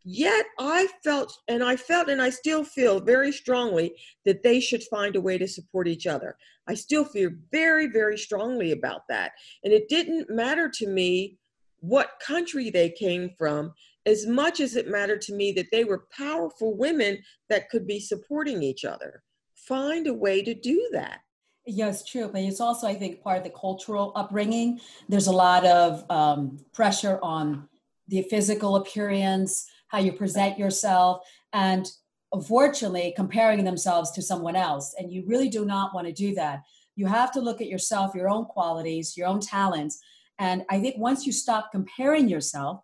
Yet 0.05 0.47
I 0.59 0.89
felt, 1.05 1.39
and 1.49 1.63
I 1.63 1.77
felt, 1.77 2.09
and 2.09 2.21
I 2.21 2.31
still 2.31 2.65
feel 2.65 3.01
very 3.01 3.31
strongly 3.31 3.95
that 4.25 4.43
they 4.43 4.59
should 4.59 4.83
find 4.85 5.15
a 5.15 5.21
way 5.21 5.39
to 5.39 5.47
support 5.47 5.87
each 5.87 6.07
other. 6.07 6.37
I 6.67 6.75
still 6.75 7.05
feel 7.05 7.31
very, 7.51 7.87
very 7.87 8.19
strongly 8.19 8.73
about 8.73 9.03
that. 9.09 9.33
And 9.65 9.73
it 9.73 9.89
didn't 9.89 10.29
matter 10.29 10.69
to 10.71 10.87
me 10.87 11.39
what 11.81 12.21
country 12.25 12.71
they 12.71 12.91
came 12.91 13.31
from 13.39 13.73
as 14.07 14.27
much 14.27 14.61
as 14.61 14.77
it 14.77 14.89
mattered 14.89 15.21
to 15.23 15.35
me 15.35 15.53
that 15.53 15.71
they 15.71 15.85
were 15.85 16.07
powerful 16.17 16.77
women 16.77 17.19
that 17.49 17.71
could 17.71 17.87
be 17.87 18.01
supporting 18.01 18.63
each 18.63 18.85
other. 18.85 19.23
Find 19.55 20.07
a 20.07 20.15
way 20.15 20.43
to 20.43 20.55
do 20.55 20.89
that. 20.93 21.21
Yes, 21.67 22.05
true. 22.05 22.29
But 22.33 22.43
it's 22.43 22.61
also, 22.61 22.87
I 22.87 22.95
think, 22.95 23.23
part 23.23 23.39
of 23.39 23.45
the 23.45 23.51
cultural 23.51 24.13
upbringing. 24.17 24.81
There's 25.09 25.29
a 25.29 25.33
lot 25.33 25.65
of 25.65 26.05
um, 26.11 26.59
pressure 26.73 27.21
on 27.23 27.69
the 28.09 28.23
physical 28.23 28.77
appearance, 28.77 29.67
how 29.89 29.99
you 29.99 30.13
present 30.13 30.59
yourself, 30.59 31.25
and 31.53 31.89
unfortunately 32.33 33.13
comparing 33.17 33.63
themselves 33.63 34.11
to 34.13 34.23
someone 34.23 34.57
else. 34.57 34.95
And 34.99 35.13
you 35.13 35.23
really 35.27 35.49
do 35.49 35.65
not 35.65 35.95
want 35.95 36.07
to 36.09 36.13
do 36.13 36.35
that. 36.35 36.63
You 36.97 37.07
have 37.07 37.31
to 37.33 37.41
look 37.41 37.61
at 37.61 37.69
yourself, 37.69 38.15
your 38.15 38.29
own 38.29 38.47
qualities, 38.47 39.17
your 39.17 39.29
own 39.29 39.41
talents. 39.41 40.01
And 40.39 40.65
I 40.69 40.81
think 40.81 40.97
once 40.99 41.27
you 41.27 41.33
stop 41.33 41.71
comparing 41.71 42.29
yourself, 42.29 42.83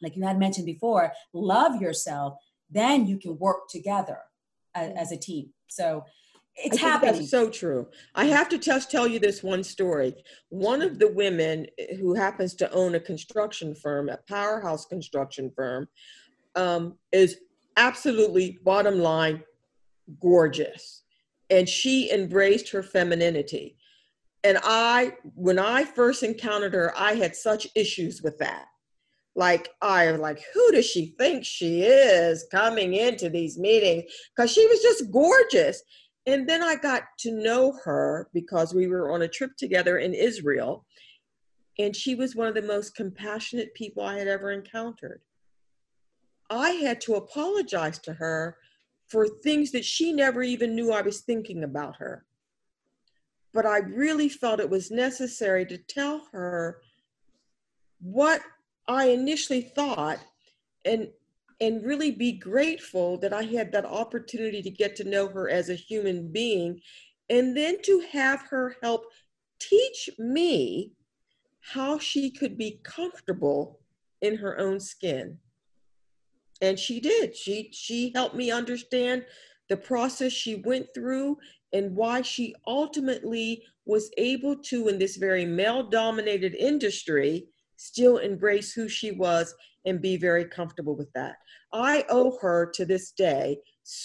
like 0.00 0.16
you 0.16 0.22
had 0.22 0.38
mentioned 0.38 0.66
before, 0.66 1.12
love 1.32 1.80
yourself, 1.80 2.38
then 2.70 3.06
you 3.06 3.18
can 3.18 3.38
work 3.38 3.68
together 3.68 4.18
as, 4.74 4.92
as 4.96 5.12
a 5.12 5.16
team. 5.16 5.50
So 5.68 6.04
it's 6.56 6.78
happening. 6.78 7.14
That's 7.14 7.30
so 7.30 7.50
true. 7.50 7.88
I 8.14 8.26
have 8.26 8.48
to 8.50 8.58
just 8.58 8.90
tell 8.90 9.08
you 9.08 9.18
this 9.18 9.42
one 9.42 9.64
story. 9.64 10.14
One 10.50 10.82
of 10.82 10.98
the 10.98 11.12
women 11.12 11.66
who 11.98 12.14
happens 12.14 12.54
to 12.56 12.70
own 12.72 12.94
a 12.94 13.00
construction 13.00 13.74
firm, 13.74 14.08
a 14.08 14.18
powerhouse 14.28 14.86
construction 14.86 15.50
firm, 15.56 15.88
um, 16.54 16.96
is 17.12 17.38
absolutely 17.76 18.58
bottom 18.64 19.00
line 19.00 19.42
gorgeous. 20.20 21.02
And 21.50 21.68
she 21.68 22.10
embraced 22.12 22.70
her 22.70 22.82
femininity. 22.82 23.76
And 24.44 24.58
I, 24.62 25.14
when 25.34 25.58
I 25.58 25.84
first 25.84 26.22
encountered 26.22 26.74
her, 26.74 26.92
I 26.96 27.14
had 27.14 27.34
such 27.34 27.66
issues 27.74 28.22
with 28.22 28.38
that. 28.38 28.66
Like, 29.36 29.70
I 29.82 30.12
was 30.12 30.20
like, 30.20 30.40
who 30.52 30.72
does 30.72 30.86
she 30.86 31.14
think 31.18 31.44
she 31.44 31.82
is 31.82 32.46
coming 32.52 32.94
into 32.94 33.28
these 33.28 33.58
meetings? 33.58 34.04
Because 34.34 34.52
she 34.52 34.64
was 34.68 34.80
just 34.80 35.10
gorgeous. 35.10 35.82
And 36.26 36.48
then 36.48 36.62
I 36.62 36.76
got 36.76 37.04
to 37.18 37.32
know 37.32 37.78
her 37.84 38.28
because 38.32 38.72
we 38.74 38.86
were 38.86 39.12
on 39.12 39.22
a 39.22 39.28
trip 39.28 39.56
together 39.56 39.98
in 39.98 40.14
Israel. 40.14 40.86
And 41.78 41.94
she 41.94 42.14
was 42.14 42.34
one 42.34 42.48
of 42.48 42.54
the 42.54 42.62
most 42.62 42.94
compassionate 42.94 43.74
people 43.74 44.02
I 44.02 44.18
had 44.18 44.28
ever 44.28 44.52
encountered. 44.52 45.20
I 46.48 46.70
had 46.70 47.00
to 47.02 47.14
apologize 47.14 47.98
to 48.00 48.14
her 48.14 48.56
for 49.08 49.28
things 49.28 49.72
that 49.72 49.84
she 49.84 50.12
never 50.12 50.42
even 50.42 50.74
knew 50.74 50.92
I 50.92 51.02
was 51.02 51.20
thinking 51.20 51.64
about 51.64 51.96
her. 51.96 52.24
But 53.52 53.66
I 53.66 53.78
really 53.78 54.28
felt 54.28 54.60
it 54.60 54.70
was 54.70 54.90
necessary 54.90 55.66
to 55.66 55.78
tell 55.78 56.26
her 56.32 56.80
what 58.00 58.40
I 58.88 59.08
initially 59.08 59.62
thought 59.62 60.18
and 60.84 61.08
and 61.60 61.84
really 61.84 62.10
be 62.10 62.32
grateful 62.32 63.18
that 63.18 63.32
I 63.32 63.42
had 63.42 63.72
that 63.72 63.84
opportunity 63.84 64.62
to 64.62 64.70
get 64.70 64.96
to 64.96 65.04
know 65.04 65.28
her 65.28 65.48
as 65.48 65.68
a 65.68 65.74
human 65.74 66.30
being 66.32 66.80
and 67.30 67.56
then 67.56 67.80
to 67.82 68.04
have 68.12 68.42
her 68.50 68.76
help 68.82 69.06
teach 69.58 70.10
me 70.18 70.92
how 71.60 71.98
she 71.98 72.30
could 72.30 72.58
be 72.58 72.80
comfortable 72.82 73.80
in 74.20 74.36
her 74.36 74.58
own 74.58 74.80
skin. 74.80 75.38
And 76.60 76.78
she 76.78 77.00
did. 77.00 77.36
She 77.36 77.70
she 77.72 78.12
helped 78.14 78.34
me 78.34 78.50
understand 78.50 79.24
the 79.68 79.76
process 79.76 80.32
she 80.32 80.56
went 80.56 80.86
through 80.94 81.38
and 81.72 81.96
why 81.96 82.22
she 82.22 82.54
ultimately 82.66 83.62
was 83.86 84.10
able 84.16 84.56
to 84.56 84.88
in 84.88 84.98
this 84.98 85.16
very 85.16 85.44
male 85.44 85.82
dominated 85.82 86.54
industry 86.54 87.48
still 87.84 88.16
embrace 88.16 88.72
who 88.72 88.88
she 88.88 89.10
was 89.10 89.54
and 89.84 90.00
be 90.00 90.16
very 90.16 90.46
comfortable 90.46 90.96
with 90.96 91.12
that. 91.12 91.36
I 91.72 92.06
owe 92.08 92.38
her 92.40 92.70
to 92.74 92.86
this 92.86 93.10
day 93.10 93.58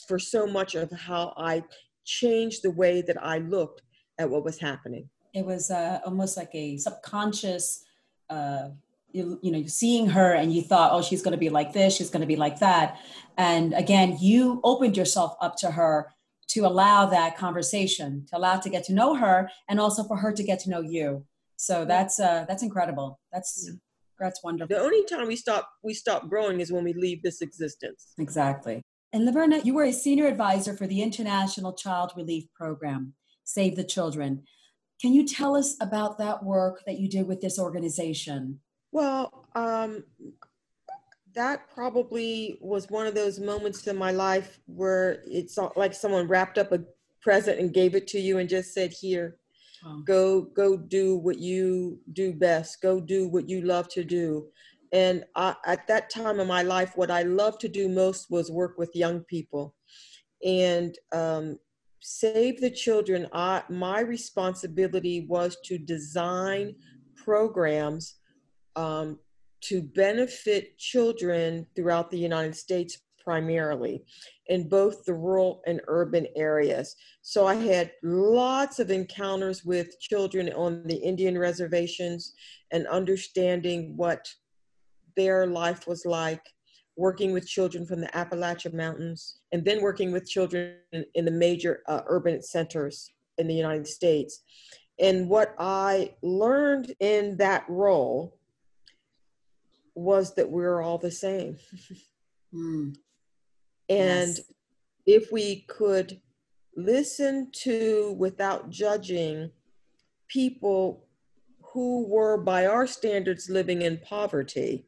for 0.07 0.19
so 0.19 0.45
much 0.45 0.75
of 0.75 0.91
how 0.91 1.33
i 1.37 1.63
changed 2.03 2.63
the 2.63 2.71
way 2.71 3.01
that 3.01 3.21
i 3.23 3.37
looked 3.37 3.81
at 4.17 4.29
what 4.29 4.43
was 4.43 4.59
happening. 4.59 5.09
It 5.33 5.45
was 5.45 5.71
uh, 5.71 5.99
almost 6.05 6.35
like 6.35 6.49
a 6.53 6.77
subconscious 6.77 7.85
uh, 8.29 8.69
you, 9.11 9.39
you 9.41 9.51
know 9.51 9.63
seeing 9.65 10.07
her 10.09 10.33
and 10.33 10.53
you 10.53 10.61
thought 10.61 10.91
oh 10.91 11.01
she's 11.01 11.21
going 11.21 11.31
to 11.31 11.45
be 11.45 11.49
like 11.49 11.71
this 11.73 11.95
she's 11.95 12.09
going 12.09 12.21
to 12.21 12.27
be 12.27 12.35
like 12.35 12.59
that. 12.59 12.99
And 13.37 13.73
again 13.73 14.17
you 14.19 14.59
opened 14.63 14.97
yourself 14.97 15.37
up 15.39 15.55
to 15.57 15.71
her 15.71 16.13
to 16.49 16.65
allow 16.65 17.05
that 17.05 17.37
conversation 17.37 18.25
to 18.29 18.37
allow 18.37 18.57
to 18.57 18.69
get 18.69 18.83
to 18.85 18.93
know 18.93 19.15
her 19.15 19.49
and 19.69 19.79
also 19.79 20.03
for 20.03 20.17
her 20.17 20.33
to 20.33 20.43
get 20.43 20.59
to 20.61 20.69
know 20.69 20.81
you 20.81 21.25
so 21.61 21.83
that's 21.83 22.21
uh 22.21 22.45
that's 22.47 22.63
incredible. 22.63 23.19
That's 23.33 23.65
yeah. 23.67 23.75
that's 24.17 24.41
wonderful. 24.41 24.73
The 24.73 24.81
only 24.81 25.03
time 25.03 25.27
we 25.27 25.35
stop 25.35 25.69
we 25.83 25.93
stop 25.93 26.29
growing 26.29 26.61
is 26.61 26.71
when 26.71 26.85
we 26.85 26.93
leave 26.93 27.21
this 27.21 27.41
existence. 27.41 28.13
Exactly. 28.17 28.81
And 29.11 29.27
laverna 29.27 29.65
you 29.65 29.73
were 29.73 29.83
a 29.83 29.91
senior 29.91 30.27
advisor 30.27 30.73
for 30.73 30.87
the 30.87 31.01
international 31.01 31.73
child 31.73 32.13
relief 32.15 32.45
program 32.55 33.13
save 33.43 33.75
the 33.75 33.83
children. 33.83 34.43
Can 35.01 35.11
you 35.11 35.27
tell 35.27 35.53
us 35.55 35.75
about 35.81 36.17
that 36.19 36.43
work 36.43 36.81
that 36.85 36.97
you 36.97 37.09
did 37.09 37.27
with 37.27 37.41
this 37.41 37.59
organization? 37.59 38.61
Well, 38.93 39.45
um, 39.53 40.05
that 41.35 41.69
probably 41.73 42.57
was 42.61 42.89
one 42.89 43.05
of 43.05 43.15
those 43.15 43.39
moments 43.39 43.85
in 43.87 43.97
my 43.97 44.11
life 44.11 44.59
where 44.65 45.23
it's 45.25 45.57
like 45.75 45.93
someone 45.93 46.27
wrapped 46.27 46.57
up 46.57 46.71
a 46.71 46.79
present 47.21 47.59
and 47.59 47.73
gave 47.73 47.95
it 47.95 48.07
to 48.07 48.19
you 48.19 48.37
and 48.37 48.47
just 48.47 48.73
said, 48.73 48.93
"Here, 48.93 49.38
go, 50.05 50.41
go, 50.41 50.77
do 50.77 51.17
what 51.17 51.39
you 51.39 51.99
do 52.13 52.33
best. 52.33 52.81
Go 52.81 52.99
do 52.99 53.27
what 53.27 53.49
you 53.49 53.61
love 53.61 53.87
to 53.89 54.03
do." 54.03 54.47
And 54.91 55.23
I, 55.35 55.55
at 55.65 55.87
that 55.87 56.09
time 56.09 56.39
in 56.39 56.47
my 56.47 56.63
life, 56.63 56.93
what 56.95 57.11
I 57.11 57.23
loved 57.23 57.59
to 57.61 57.67
do 57.67 57.89
most 57.89 58.31
was 58.31 58.51
work 58.51 58.77
with 58.77 58.95
young 58.95 59.21
people, 59.21 59.75
and 60.43 60.97
um, 61.11 61.59
save 62.01 62.61
the 62.61 62.71
children. 62.71 63.27
I, 63.33 63.63
my 63.69 63.99
responsibility 63.99 65.25
was 65.29 65.57
to 65.65 65.77
design 65.77 66.75
programs 67.15 68.15
um, 68.75 69.19
to 69.61 69.81
benefit 69.81 70.77
children 70.77 71.67
throughout 71.75 72.09
the 72.09 72.17
United 72.17 72.55
States 72.55 72.99
primarily 73.29 74.03
in 74.47 74.67
both 74.67 75.05
the 75.05 75.13
rural 75.13 75.61
and 75.67 75.79
urban 75.87 76.25
areas. 76.35 76.95
So 77.21 77.45
I 77.45 77.53
had 77.53 77.91
lots 78.01 78.79
of 78.79 78.89
encounters 78.89 79.63
with 79.63 79.99
children 79.99 80.51
on 80.53 80.81
the 80.87 80.95
Indian 80.95 81.37
reservations 81.37 82.33
and 82.71 82.87
understanding 82.87 83.93
what 83.95 84.27
their 85.15 85.45
life 85.45 85.87
was 85.87 86.07
like, 86.07 86.41
working 86.97 87.31
with 87.31 87.47
children 87.47 87.85
from 87.85 88.01
the 88.01 88.17
Appalachian 88.17 88.75
Mountains, 88.75 89.41
and 89.51 89.63
then 89.63 89.79
working 89.79 90.11
with 90.11 90.27
children 90.27 90.77
in, 91.13 91.25
the 91.25 91.29
major 91.29 91.83
uh, 91.87 92.01
urban 92.07 92.41
centers 92.41 93.11
in 93.37 93.47
the 93.47 93.53
United 93.53 93.85
States. 93.85 94.41
And 94.99 95.29
what 95.29 95.53
I 95.59 96.15
learned 96.23 96.95
in 96.99 97.37
that 97.37 97.63
role 97.69 98.39
was 99.93 100.33
that 100.33 100.49
we're 100.49 100.81
all 100.81 100.97
the 100.97 101.11
same. 101.11 101.57
mm. 102.51 102.95
And 103.89 104.37
yes. 104.37 104.41
if 105.05 105.31
we 105.31 105.61
could 105.67 106.21
listen 106.75 107.49
to, 107.63 108.15
without 108.17 108.69
judging, 108.69 109.51
people 110.27 111.07
who 111.73 112.07
were, 112.07 112.37
by 112.37 112.65
our 112.67 112.87
standards, 112.87 113.49
living 113.49 113.81
in 113.81 113.99
poverty, 113.99 114.85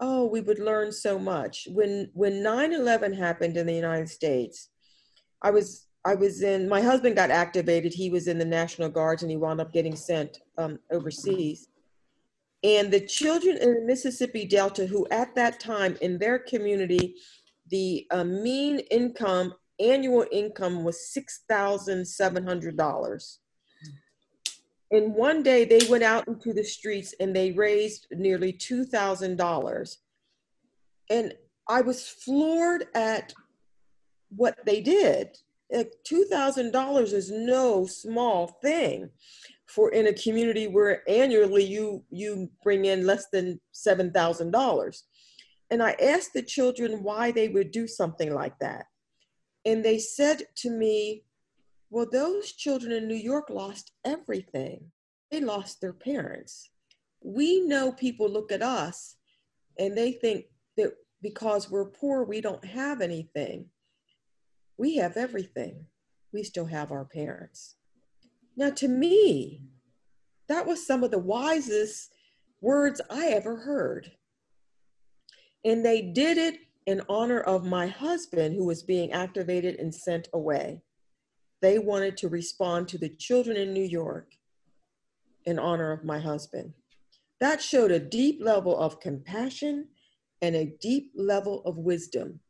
oh, 0.00 0.26
we 0.26 0.40
would 0.40 0.58
learn 0.58 0.92
so 0.92 1.18
much. 1.18 1.68
When 1.70 2.10
when 2.14 2.42
9/11 2.42 3.16
happened 3.16 3.56
in 3.56 3.66
the 3.66 3.74
United 3.74 4.08
States, 4.08 4.70
I 5.42 5.50
was 5.50 5.86
I 6.04 6.14
was 6.14 6.42
in. 6.42 6.68
My 6.68 6.80
husband 6.80 7.16
got 7.16 7.30
activated. 7.30 7.92
He 7.94 8.10
was 8.10 8.28
in 8.28 8.38
the 8.38 8.44
National 8.44 8.88
Guards, 8.88 9.22
and 9.22 9.30
he 9.30 9.36
wound 9.36 9.60
up 9.60 9.72
getting 9.72 9.96
sent 9.96 10.40
um, 10.58 10.78
overseas. 10.90 11.68
And 12.62 12.90
the 12.90 13.00
children 13.00 13.58
in 13.58 13.74
the 13.74 13.80
Mississippi 13.82 14.46
Delta, 14.46 14.86
who 14.86 15.06
at 15.10 15.34
that 15.34 15.60
time 15.60 15.96
in 16.00 16.18
their 16.18 16.38
community, 16.38 17.16
the 17.74 18.06
uh, 18.12 18.22
mean 18.22 18.78
income 18.92 19.52
annual 19.80 20.24
income 20.30 20.84
was 20.84 21.12
six 21.12 21.42
thousand 21.48 22.06
seven 22.06 22.46
hundred 22.46 22.76
dollars. 22.76 23.40
In 24.92 25.12
one 25.12 25.42
day, 25.42 25.64
they 25.64 25.80
went 25.90 26.04
out 26.04 26.28
into 26.28 26.52
the 26.52 26.62
streets 26.62 27.16
and 27.18 27.34
they 27.34 27.50
raised 27.50 28.06
nearly 28.12 28.52
two 28.52 28.84
thousand 28.84 29.38
dollars. 29.38 29.98
And 31.10 31.34
I 31.68 31.80
was 31.80 32.08
floored 32.08 32.84
at 32.94 33.34
what 34.28 34.56
they 34.64 34.80
did. 34.80 35.36
Like 35.72 35.90
two 36.04 36.26
thousand 36.30 36.70
dollars 36.70 37.12
is 37.12 37.32
no 37.32 37.86
small 37.86 38.46
thing 38.62 39.10
for 39.66 39.90
in 39.90 40.06
a 40.06 40.12
community 40.12 40.68
where 40.68 41.02
annually 41.08 41.64
you 41.64 42.04
you 42.10 42.48
bring 42.62 42.84
in 42.84 43.04
less 43.04 43.26
than 43.32 43.58
seven 43.72 44.12
thousand 44.12 44.52
dollars. 44.52 45.08
And 45.74 45.82
I 45.82 45.96
asked 46.00 46.34
the 46.34 46.42
children 46.42 47.02
why 47.02 47.32
they 47.32 47.48
would 47.48 47.72
do 47.72 47.88
something 47.88 48.32
like 48.32 48.56
that. 48.60 48.86
And 49.64 49.84
they 49.84 49.98
said 49.98 50.44
to 50.58 50.70
me, 50.70 51.24
Well, 51.90 52.06
those 52.08 52.52
children 52.52 52.92
in 52.92 53.08
New 53.08 53.16
York 53.16 53.50
lost 53.50 53.90
everything. 54.04 54.92
They 55.32 55.40
lost 55.40 55.80
their 55.80 55.92
parents. 55.92 56.70
We 57.24 57.60
know 57.62 57.90
people 57.90 58.30
look 58.30 58.52
at 58.52 58.62
us 58.62 59.16
and 59.76 59.98
they 59.98 60.12
think 60.12 60.44
that 60.76 60.92
because 61.20 61.68
we're 61.68 61.90
poor, 61.90 62.22
we 62.22 62.40
don't 62.40 62.64
have 62.64 63.00
anything. 63.00 63.66
We 64.78 64.94
have 64.98 65.16
everything. 65.16 65.86
We 66.32 66.44
still 66.44 66.66
have 66.66 66.92
our 66.92 67.04
parents. 67.04 67.74
Now, 68.56 68.70
to 68.70 68.86
me, 68.86 69.62
that 70.48 70.68
was 70.68 70.86
some 70.86 71.02
of 71.02 71.10
the 71.10 71.18
wisest 71.18 72.12
words 72.60 73.00
I 73.10 73.30
ever 73.30 73.56
heard. 73.56 74.12
And 75.64 75.84
they 75.84 76.02
did 76.02 76.38
it 76.38 76.60
in 76.86 77.00
honor 77.08 77.40
of 77.40 77.64
my 77.64 77.86
husband 77.86 78.54
who 78.54 78.64
was 78.64 78.82
being 78.82 79.12
activated 79.12 79.76
and 79.76 79.94
sent 79.94 80.28
away. 80.32 80.82
They 81.62 81.78
wanted 81.78 82.16
to 82.18 82.28
respond 82.28 82.88
to 82.88 82.98
the 82.98 83.08
children 83.08 83.56
in 83.56 83.72
New 83.72 83.84
York 83.84 84.34
in 85.46 85.58
honor 85.58 85.92
of 85.92 86.04
my 86.04 86.18
husband. 86.18 86.74
That 87.40 87.62
showed 87.62 87.90
a 87.90 87.98
deep 87.98 88.40
level 88.42 88.78
of 88.78 89.00
compassion 89.00 89.88
and 90.42 90.54
a 90.54 90.74
deep 90.80 91.12
level 91.14 91.62
of 91.64 91.78
wisdom 91.78 92.40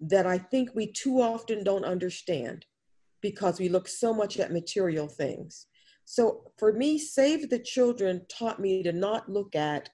that 0.00 0.26
I 0.26 0.38
think 0.38 0.70
we 0.74 0.90
too 0.90 1.20
often 1.20 1.62
don't 1.62 1.84
understand 1.84 2.66
because 3.20 3.58
we 3.58 3.68
look 3.68 3.88
so 3.88 4.12
much 4.12 4.38
at 4.38 4.52
material 4.52 5.08
things. 5.08 5.66
So 6.04 6.50
for 6.58 6.72
me, 6.72 6.98
Save 6.98 7.48
the 7.48 7.58
Children 7.58 8.26
taught 8.28 8.60
me 8.60 8.82
to 8.82 8.92
not 8.92 9.28
look 9.28 9.54
at 9.54 9.88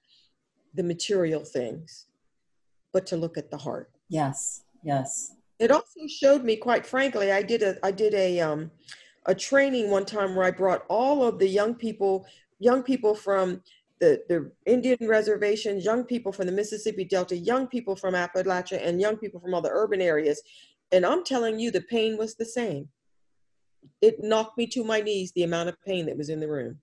the 0.73 0.83
material 0.83 1.45
things, 1.45 2.07
but 2.93 3.05
to 3.07 3.17
look 3.17 3.37
at 3.37 3.51
the 3.51 3.57
heart. 3.57 3.91
Yes, 4.09 4.63
yes. 4.83 5.35
It 5.59 5.71
also 5.71 6.07
showed 6.07 6.43
me, 6.43 6.55
quite 6.55 6.85
frankly, 6.85 7.31
I 7.31 7.43
did 7.43 7.61
a 7.61 7.77
I 7.83 7.91
did 7.91 8.13
a 8.13 8.39
um 8.39 8.71
a 9.25 9.35
training 9.35 9.89
one 9.89 10.05
time 10.05 10.35
where 10.35 10.45
I 10.45 10.51
brought 10.51 10.83
all 10.89 11.23
of 11.23 11.37
the 11.37 11.47
young 11.47 11.75
people, 11.75 12.25
young 12.59 12.81
people 12.81 13.13
from 13.13 13.61
the, 13.99 14.21
the 14.27 14.51
Indian 14.65 14.97
reservations, 15.07 15.85
young 15.85 16.03
people 16.03 16.31
from 16.31 16.47
the 16.47 16.51
Mississippi 16.51 17.05
Delta, 17.05 17.37
young 17.37 17.67
people 17.67 17.95
from 17.95 18.15
Appalachia, 18.15 18.83
and 18.83 18.99
young 18.99 19.17
people 19.17 19.39
from 19.39 19.53
all 19.53 19.61
the 19.61 19.69
urban 19.69 20.01
areas. 20.01 20.41
And 20.91 21.05
I'm 21.05 21.23
telling 21.23 21.59
you, 21.59 21.69
the 21.69 21.81
pain 21.81 22.17
was 22.17 22.35
the 22.35 22.45
same. 22.45 22.89
It 24.01 24.23
knocked 24.23 24.57
me 24.57 24.65
to 24.67 24.83
my 24.83 25.01
knees, 25.01 25.31
the 25.33 25.43
amount 25.43 25.69
of 25.69 25.81
pain 25.85 26.07
that 26.07 26.17
was 26.17 26.29
in 26.29 26.39
the 26.39 26.49
room. 26.49 26.79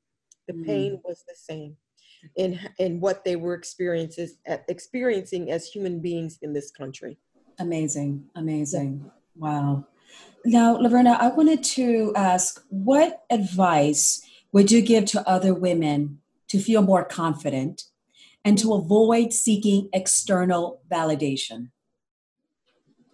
The 0.46 0.54
mm. 0.54 0.64
pain 0.64 1.00
was 1.04 1.24
the 1.26 1.34
same 1.34 1.76
in 2.36 2.58
in 2.78 3.00
what 3.00 3.24
they 3.24 3.36
were 3.36 3.54
experiences 3.54 4.38
uh, 4.48 4.58
experiencing 4.68 5.50
as 5.50 5.66
human 5.66 6.00
beings 6.00 6.38
in 6.42 6.52
this 6.52 6.70
country. 6.70 7.18
Amazing, 7.58 8.24
amazing. 8.34 9.10
Wow. 9.36 9.86
Now, 10.44 10.76
Laverna, 10.76 11.18
I 11.18 11.28
wanted 11.28 11.62
to 11.64 12.12
ask 12.16 12.64
what 12.70 13.24
advice 13.30 14.22
would 14.52 14.70
you 14.70 14.80
give 14.80 15.04
to 15.06 15.28
other 15.28 15.52
women 15.52 16.20
to 16.48 16.58
feel 16.58 16.82
more 16.82 17.04
confident 17.04 17.84
and 18.44 18.56
to 18.58 18.74
avoid 18.74 19.32
seeking 19.32 19.88
external 19.92 20.80
validation? 20.90 21.70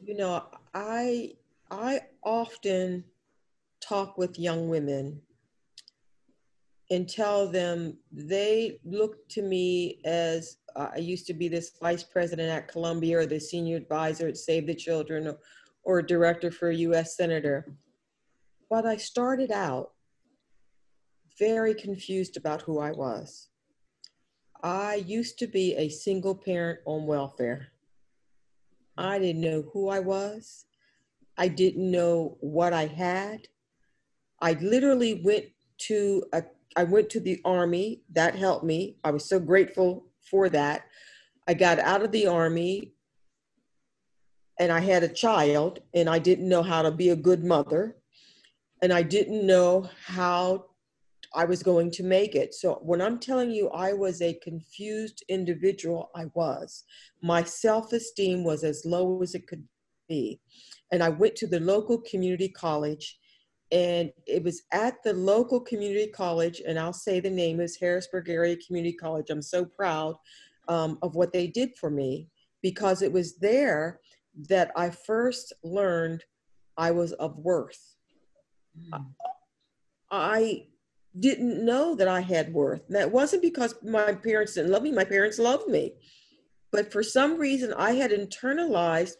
You 0.05 0.17
know, 0.17 0.45
I 0.73 1.33
I 1.71 2.03
often 2.23 3.05
talk 3.81 4.17
with 4.17 4.38
young 4.38 4.69
women 4.69 5.23
and 6.90 7.09
tell 7.09 7.49
them 7.49 7.97
they 8.12 8.79
look 8.85 9.29
to 9.31 9.42
me 9.42 10.01
as 10.05 10.59
uh, 10.77 10.88
I 10.94 10.99
used 10.99 11.27
to 11.27 11.35
be 11.35 11.49
this 11.49 11.73
vice 11.81 12.03
president 12.03 12.51
at 12.51 12.68
Columbia 12.68 13.18
or 13.18 13.27
the 13.27 13.40
senior 13.40 13.77
advisor 13.77 14.29
at 14.29 14.37
Save 14.37 14.66
the 14.66 14.75
Children 14.75 15.29
or, 15.29 15.38
or 15.83 16.03
director 16.03 16.51
for 16.51 16.68
a 16.68 16.77
US 16.77 17.16
senator. 17.16 17.75
But 18.68 18.87
I 18.87 18.97
started 18.97 19.51
out 19.51 19.92
very 21.38 21.75
confused 21.75 22.37
about 22.37 22.62
who 22.62 22.79
I 22.79 22.92
was. 22.92 23.49
I 24.62 24.97
used 24.97 25.38
to 25.40 25.47
be 25.47 25.75
a 25.77 25.88
single 25.88 26.35
parent 26.35 26.81
on 26.87 27.07
welfare. 27.07 27.68
I 28.97 29.18
didn't 29.18 29.42
know 29.42 29.64
who 29.73 29.88
I 29.88 30.01
was. 30.01 30.66
I 31.37 31.49
didn't 31.49 31.90
know 31.90 32.37
what 32.40 32.73
I 32.73 32.87
had. 32.87 33.49
I 34.40 34.53
literally 34.55 35.20
went 35.25 35.47
to 35.79 36.25
a 36.33 36.42
I 36.76 36.84
went 36.84 37.10
to 37.10 37.20
the 37.20 37.40
army. 37.44 38.02
That 38.12 38.34
helped 38.34 38.64
me. 38.64 38.96
I 39.04 39.10
was 39.10 39.28
so 39.28 39.38
grateful 39.38 40.06
for 40.20 40.48
that. 40.50 40.87
I 41.46 41.54
got 41.54 41.78
out 41.78 42.02
of 42.02 42.12
the 42.12 42.26
army 42.26 42.92
and 44.58 44.72
I 44.72 44.80
had 44.80 45.02
a 45.02 45.08
child 45.08 45.80
and 45.94 46.08
I 46.08 46.18
didn't 46.18 46.48
know 46.48 46.62
how 46.62 46.82
to 46.82 46.90
be 46.90 47.10
a 47.10 47.16
good 47.16 47.44
mother 47.44 47.96
and 48.82 48.92
I 48.92 49.02
didn't 49.02 49.46
know 49.46 49.88
how 50.04 50.66
I 51.34 51.44
was 51.44 51.62
going 51.62 51.90
to 51.92 52.02
make 52.02 52.34
it. 52.34 52.54
So 52.54 52.74
when 52.82 53.02
I'm 53.02 53.18
telling 53.18 53.50
you 53.50 53.68
I 53.70 53.92
was 53.92 54.22
a 54.22 54.38
confused 54.42 55.24
individual, 55.28 56.10
I 56.14 56.26
was. 56.34 56.84
My 57.22 57.42
self-esteem 57.42 58.44
was 58.44 58.62
as 58.62 58.84
low 58.84 59.20
as 59.22 59.34
it 59.34 59.46
could 59.46 59.64
be. 60.08 60.40
And 60.92 61.02
I 61.02 61.08
went 61.08 61.34
to 61.37 61.46
the 61.46 61.60
local 61.60 61.98
community 61.98 62.48
college 62.48 63.18
and 63.74 64.12
it 64.24 64.44
was 64.44 64.62
at 64.70 65.02
the 65.02 65.12
local 65.12 65.60
community 65.60 66.06
college, 66.06 66.62
and 66.64 66.78
I'll 66.78 66.92
say 66.92 67.18
the 67.18 67.28
name 67.28 67.60
is 67.60 67.76
Harrisburg 67.76 68.28
Area 68.28 68.56
Community 68.64 68.94
College. 68.94 69.30
I'm 69.30 69.42
so 69.42 69.64
proud 69.64 70.14
um, 70.68 70.96
of 71.02 71.16
what 71.16 71.32
they 71.32 71.48
did 71.48 71.76
for 71.76 71.90
me 71.90 72.28
because 72.62 73.02
it 73.02 73.12
was 73.12 73.37
there 73.38 73.98
that 74.48 74.70
I 74.76 74.90
first 74.90 75.52
learned 75.64 76.22
I 76.76 76.92
was 76.92 77.14
of 77.14 77.37
worth. 77.37 77.96
Mm. 78.78 79.06
I 80.08 80.66
didn't 81.18 81.64
know 81.64 81.96
that 81.96 82.08
I 82.08 82.20
had 82.20 82.54
worth. 82.54 82.87
That 82.88 83.10
wasn't 83.10 83.42
because 83.42 83.74
my 83.82 84.14
parents 84.14 84.54
didn't 84.54 84.70
love 84.70 84.84
me, 84.84 84.92
my 84.92 85.04
parents 85.04 85.40
loved 85.40 85.66
me. 85.66 85.94
But 86.70 86.92
for 86.92 87.02
some 87.02 87.38
reason, 87.38 87.72
I 87.76 87.92
had 87.92 88.12
internalized 88.12 89.14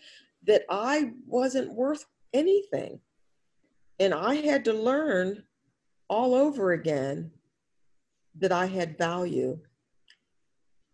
that 0.47 0.63
I 0.71 1.11
wasn't 1.27 1.75
worth 1.75 2.05
anything. 2.33 3.01
And 3.99 4.13
I 4.13 4.37
had 4.37 4.65
to 4.65 4.73
learn 4.73 5.45
all 6.09 6.35
over 6.35 6.73
again 6.73 7.31
that 8.37 8.53
I 8.53 8.67
had 8.67 8.99
value. 8.99 9.59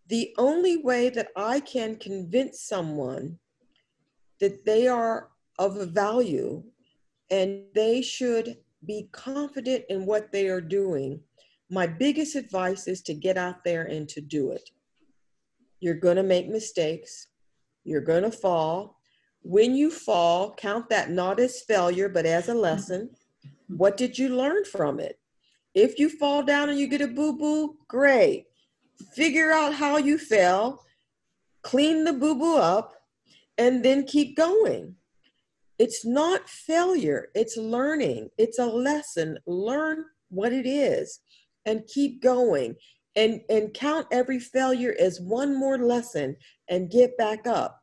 The 0.07 0.33
only 0.37 0.77
way 0.77 1.09
that 1.09 1.29
I 1.35 1.59
can 1.59 1.95
convince 1.95 2.61
someone 2.61 3.39
that 4.39 4.65
they 4.65 4.87
are 4.87 5.29
of 5.57 5.75
value 5.91 6.63
and 7.29 7.63
they 7.73 8.01
should 8.01 8.57
be 8.85 9.09
confident 9.11 9.85
in 9.89 10.05
what 10.05 10.31
they 10.31 10.47
are 10.47 10.61
doing, 10.61 11.21
my 11.69 11.87
biggest 11.87 12.35
advice 12.35 12.87
is 12.87 13.01
to 13.03 13.13
get 13.13 13.37
out 13.37 13.63
there 13.63 13.83
and 13.83 14.09
to 14.09 14.21
do 14.21 14.51
it. 14.51 14.69
You're 15.79 15.95
going 15.95 16.17
to 16.17 16.23
make 16.23 16.49
mistakes, 16.49 17.27
you're 17.83 18.01
going 18.01 18.23
to 18.23 18.31
fall, 18.31 19.00
when 19.43 19.75
you 19.75 19.89
fall, 19.91 20.53
count 20.53 20.89
that 20.89 21.09
not 21.09 21.39
as 21.39 21.61
failure, 21.61 22.09
but 22.09 22.25
as 22.25 22.47
a 22.47 22.53
lesson. 22.53 23.09
What 23.67 23.97
did 23.97 24.17
you 24.17 24.29
learn 24.29 24.65
from 24.65 24.99
it? 24.99 25.19
If 25.73 25.97
you 25.99 26.09
fall 26.09 26.43
down 26.43 26.69
and 26.69 26.79
you 26.79 26.87
get 26.87 27.01
a 27.01 27.07
boo 27.07 27.37
boo, 27.37 27.77
great. 27.87 28.45
Figure 29.13 29.51
out 29.51 29.73
how 29.73 29.97
you 29.97 30.17
fell, 30.17 30.83
clean 31.63 32.03
the 32.03 32.13
boo 32.13 32.35
boo 32.35 32.57
up, 32.57 32.93
and 33.57 33.83
then 33.83 34.05
keep 34.05 34.35
going. 34.35 34.95
It's 35.79 36.05
not 36.05 36.49
failure, 36.49 37.29
it's 37.33 37.57
learning. 37.57 38.29
It's 38.37 38.59
a 38.59 38.65
lesson. 38.65 39.39
Learn 39.47 40.05
what 40.29 40.53
it 40.53 40.67
is 40.67 41.21
and 41.65 41.87
keep 41.87 42.21
going. 42.21 42.75
and 43.15 43.41
and 43.49 43.73
count 43.73 44.07
every 44.11 44.39
failure 44.39 44.95
as 44.99 45.19
one 45.19 45.57
more 45.57 45.77
lesson 45.77 46.35
and 46.69 46.91
get 46.91 47.17
back 47.17 47.45
up 47.45 47.80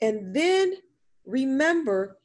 and 0.00 0.34
then 0.34 0.74
remember 1.26 2.18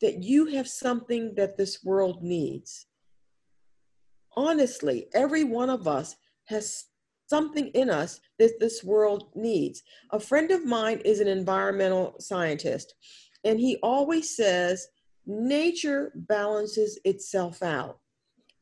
that 0.00 0.22
you 0.22 0.46
have 0.46 0.68
something 0.68 1.34
that 1.36 1.56
this 1.56 1.82
world 1.84 2.22
needs. 2.22 2.86
Honestly 4.36 5.06
every 5.14 5.44
one 5.44 5.70
of 5.70 5.88
us 5.88 6.16
has 6.46 6.84
something 7.28 7.68
in 7.68 7.90
us 7.90 8.20
that 8.38 8.60
this 8.60 8.84
world 8.84 9.28
needs. 9.34 9.82
A 10.12 10.20
friend 10.20 10.50
of 10.50 10.64
mine 10.64 11.00
is 11.04 11.20
an 11.20 11.28
environmental 11.28 12.14
scientist 12.20 12.94
and 13.44 13.58
he 13.58 13.78
always 13.82 14.36
says 14.36 14.88
nature 15.26 16.12
balances 16.14 16.98
itself 17.04 17.62
out. 17.62 17.98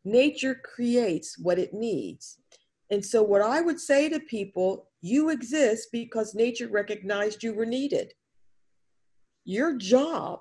Nature 0.04 0.54
creates 0.54 1.38
what 1.38 1.58
it 1.58 1.72
needs. 1.72 2.38
And 2.90 3.04
so, 3.04 3.22
what 3.22 3.40
I 3.40 3.60
would 3.60 3.80
say 3.80 4.08
to 4.10 4.20
people, 4.20 4.90
you 5.00 5.30
exist 5.30 5.88
because 5.90 6.34
nature 6.34 6.68
recognized 6.68 7.42
you 7.42 7.54
were 7.54 7.66
needed. 7.66 8.12
Your 9.44 9.76
job, 9.76 10.40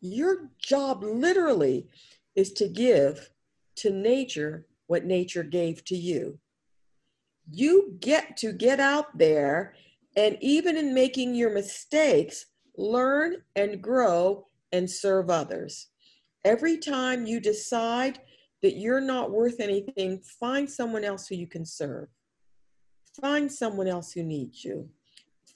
your 0.00 0.50
job 0.58 1.02
literally 1.02 1.88
is 2.34 2.52
to 2.54 2.68
give 2.68 3.30
to 3.76 3.90
nature 3.90 4.66
what 4.86 5.04
nature 5.04 5.42
gave 5.42 5.84
to 5.86 5.96
you. 5.96 6.38
You 7.50 7.96
get 8.00 8.36
to 8.38 8.52
get 8.52 8.80
out 8.80 9.16
there 9.16 9.74
and 10.16 10.36
even 10.40 10.76
in 10.76 10.94
making 10.94 11.34
your 11.34 11.52
mistakes, 11.52 12.46
learn 12.76 13.36
and 13.56 13.82
grow 13.82 14.46
and 14.72 14.88
serve 14.88 15.30
others. 15.30 15.88
Every 16.44 16.78
time 16.78 17.26
you 17.26 17.40
decide 17.40 18.20
that 18.62 18.76
you're 18.76 19.00
not 19.00 19.30
worth 19.30 19.60
anything, 19.60 20.20
find 20.40 20.70
someone 20.70 21.04
else 21.04 21.26
who 21.26 21.34
you 21.34 21.46
can 21.46 21.64
serve. 21.64 22.08
Find 23.20 23.50
someone 23.50 23.88
else 23.88 24.12
who 24.12 24.22
needs 24.22 24.64
you. 24.64 24.88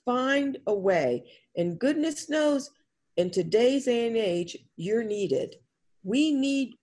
Find 0.04 0.58
a 0.66 0.74
way. 0.74 1.24
And 1.56 1.78
goodness 1.78 2.28
knows, 2.28 2.70
in 3.18 3.30
today's 3.30 3.84
day 3.84 4.06
and 4.06 4.16
age, 4.16 4.56
you're 4.76 5.04
needed. 5.04 5.56
We 6.02 6.32
need 6.32 6.76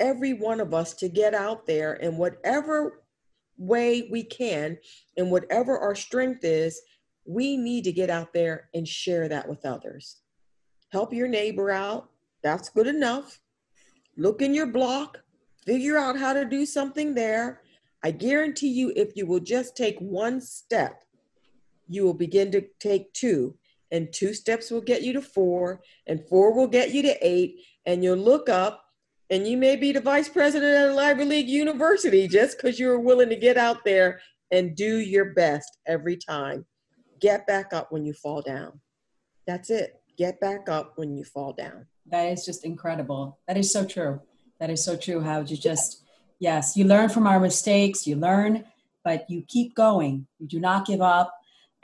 every 0.00 0.32
one 0.32 0.60
of 0.60 0.72
us 0.72 0.94
to 0.94 1.10
get 1.10 1.34
out 1.34 1.66
there 1.66 1.94
in 1.94 2.16
whatever 2.16 3.02
way 3.58 4.08
we 4.10 4.22
can 4.22 4.78
and 5.18 5.30
whatever 5.30 5.78
our 5.78 5.94
strength 5.94 6.44
is, 6.44 6.80
we 7.26 7.58
need 7.58 7.84
to 7.84 7.92
get 7.92 8.08
out 8.08 8.32
there 8.32 8.70
and 8.74 8.88
share 8.88 9.28
that 9.28 9.46
with 9.46 9.66
others. 9.66 10.22
Help 10.90 11.12
your 11.12 11.28
neighbor 11.28 11.70
out. 11.70 12.08
That's 12.42 12.70
good 12.70 12.86
enough. 12.86 13.40
Look 14.16 14.40
in 14.40 14.54
your 14.54 14.66
block 14.66 15.18
figure 15.64 15.96
out 15.96 16.18
how 16.18 16.32
to 16.32 16.44
do 16.44 16.66
something 16.66 17.14
there. 17.14 17.62
I 18.02 18.10
guarantee 18.10 18.68
you, 18.68 18.92
if 18.96 19.16
you 19.16 19.26
will 19.26 19.40
just 19.40 19.76
take 19.76 19.98
one 19.98 20.40
step, 20.40 21.02
you 21.88 22.04
will 22.04 22.14
begin 22.14 22.50
to 22.52 22.62
take 22.78 23.12
two, 23.12 23.56
and 23.94 24.12
two 24.12 24.34
steps 24.34 24.72
will 24.72 24.80
get 24.80 25.02
you 25.02 25.12
to 25.12 25.22
four, 25.22 25.80
and 26.08 26.26
four 26.28 26.52
will 26.52 26.66
get 26.66 26.90
you 26.90 27.00
to 27.02 27.16
eight, 27.26 27.60
and 27.86 28.02
you'll 28.02 28.16
look 28.16 28.48
up, 28.48 28.84
and 29.30 29.46
you 29.46 29.56
may 29.56 29.76
be 29.76 29.92
the 29.92 30.00
vice 30.00 30.28
president 30.28 30.90
of 30.90 30.98
Ivy 30.98 31.24
League 31.24 31.48
University 31.48 32.26
just 32.26 32.56
because 32.56 32.80
you 32.80 32.90
are 32.90 32.98
willing 32.98 33.28
to 33.28 33.36
get 33.36 33.56
out 33.56 33.84
there 33.84 34.20
and 34.50 34.74
do 34.74 34.98
your 34.98 35.26
best 35.26 35.78
every 35.86 36.16
time. 36.16 36.66
Get 37.20 37.46
back 37.46 37.72
up 37.72 37.92
when 37.92 38.04
you 38.04 38.12
fall 38.14 38.42
down. 38.42 38.80
That's 39.46 39.70
it. 39.70 40.02
Get 40.18 40.40
back 40.40 40.68
up 40.68 40.94
when 40.96 41.16
you 41.16 41.22
fall 41.22 41.52
down. 41.52 41.86
That 42.06 42.24
is 42.32 42.44
just 42.44 42.64
incredible. 42.64 43.38
That 43.46 43.56
is 43.56 43.72
so 43.72 43.86
true. 43.86 44.20
That 44.58 44.70
is 44.70 44.84
so 44.84 44.96
true. 44.96 45.20
How 45.20 45.40
you 45.40 45.56
just, 45.56 46.02
yes, 46.40 46.76
you 46.76 46.84
learn 46.84 47.10
from 47.10 47.28
our 47.28 47.38
mistakes, 47.38 48.08
you 48.08 48.16
learn, 48.16 48.64
but 49.04 49.30
you 49.30 49.44
keep 49.46 49.76
going. 49.76 50.26
You 50.40 50.48
do 50.48 50.58
not 50.58 50.84
give 50.84 51.00
up. 51.00 51.32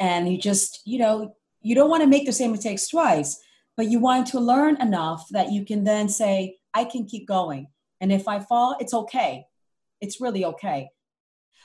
And 0.01 0.33
you 0.33 0.39
just, 0.39 0.81
you 0.87 0.99
know, 0.99 1.37
you 1.63 1.75
don't 1.75 1.91
want 1.91 2.03
to 2.03 2.09
make 2.09 2.27
the 2.27 2.33
same 2.33 2.53
mistakes 2.53 2.89
twice, 2.89 3.41
but 3.77 3.87
you 3.87 3.99
want 3.99 4.27
to 4.29 4.41
learn 4.41 4.81
enough 4.81 5.29
that 5.31 5.53
you 5.53 5.65
can 5.65 5.85
then 5.85 6.09
say, 6.09 6.59
I 6.75 6.85
can 6.85 7.07
keep 7.07 7.27
going. 7.27 7.69
And 8.01 8.13
if 8.13 8.29
I 8.29 8.41
fall, 8.41 8.77
it's 8.81 8.95
okay. 8.95 9.45
It's 10.01 10.21
really 10.21 10.45
okay. 10.45 10.89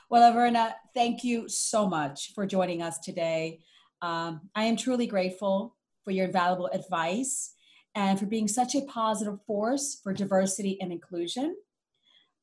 Well, 0.09 0.31
Laverna, 0.31 0.73
thank 0.93 1.23
you 1.23 1.49
so 1.49 1.87
much 1.87 2.33
for 2.33 2.45
joining 2.45 2.81
us 2.81 2.99
today. 2.99 3.61
Um, 4.01 4.49
I 4.53 4.65
am 4.65 4.75
truly 4.75 5.07
grateful 5.07 5.75
for 6.03 6.11
your 6.11 6.27
valuable 6.27 6.67
advice 6.67 7.53
and 7.95 8.19
for 8.19 8.25
being 8.25 8.47
such 8.47 8.75
a 8.75 8.81
positive 8.81 9.39
force 9.47 9.99
for 10.03 10.13
diversity 10.13 10.79
and 10.81 10.91
inclusion. 10.91 11.55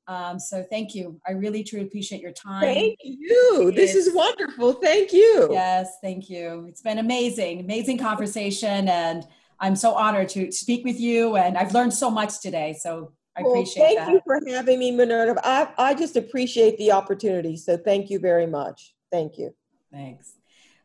Um, 0.08 0.38
so 0.38 0.64
thank 0.68 0.94
you. 0.94 1.20
I 1.26 1.32
really 1.32 1.62
truly 1.64 1.86
appreciate 1.86 2.20
your 2.20 2.32
time. 2.32 2.62
Thank 2.62 2.98
you. 3.02 3.72
This 3.74 3.94
is 3.94 4.14
wonderful. 4.14 4.74
Thank 4.74 5.12
you. 5.12 5.48
Yes, 5.50 5.96
thank 6.02 6.28
you. 6.28 6.66
It's 6.68 6.82
been 6.82 6.98
amazing, 6.98 7.60
amazing 7.60 7.98
conversation, 7.98 8.88
and 8.88 9.24
I'm 9.60 9.76
so 9.76 9.94
honored 9.94 10.28
to 10.30 10.50
speak 10.50 10.84
with 10.84 10.98
you. 10.98 11.36
And 11.36 11.56
I've 11.56 11.72
learned 11.72 11.94
so 11.94 12.10
much 12.10 12.40
today. 12.40 12.76
So 12.78 13.12
I 13.36 13.42
well, 13.42 13.52
appreciate 13.52 13.84
thank 13.84 13.98
that. 13.98 14.06
Thank 14.06 14.14
you 14.16 14.22
for 14.26 14.40
having 14.50 14.78
me, 14.78 14.90
Minerva. 14.90 15.40
I, 15.44 15.68
I 15.78 15.94
just 15.94 16.16
appreciate 16.16 16.76
the 16.78 16.92
opportunity. 16.92 17.56
So 17.56 17.76
thank 17.76 18.10
you 18.10 18.18
very 18.18 18.46
much. 18.46 18.94
Thank 19.10 19.38
you. 19.38 19.54
Thanks. 19.92 20.32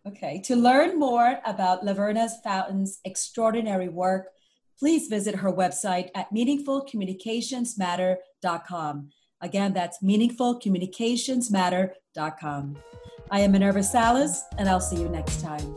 Okay. 0.07 0.41
To 0.45 0.55
learn 0.55 0.97
more 0.97 1.39
about 1.45 1.83
Laverna 1.83 2.29
Fountain's 2.43 2.99
extraordinary 3.03 3.89
work, 3.89 4.29
please 4.79 5.07
visit 5.07 5.35
her 5.35 5.51
website 5.51 6.09
at 6.15 6.31
meaningfulcommunicationsmatter.com. 8.43 9.09
Again, 9.41 9.73
that's 9.73 10.03
meaningfulcommunicationsmatter.com. 10.03 12.77
I 13.29 13.41
am 13.41 13.51
Minerva 13.51 13.83
Salas, 13.83 14.41
and 14.57 14.69
I'll 14.69 14.79
see 14.79 14.99
you 14.99 15.09
next 15.09 15.41
time. 15.41 15.75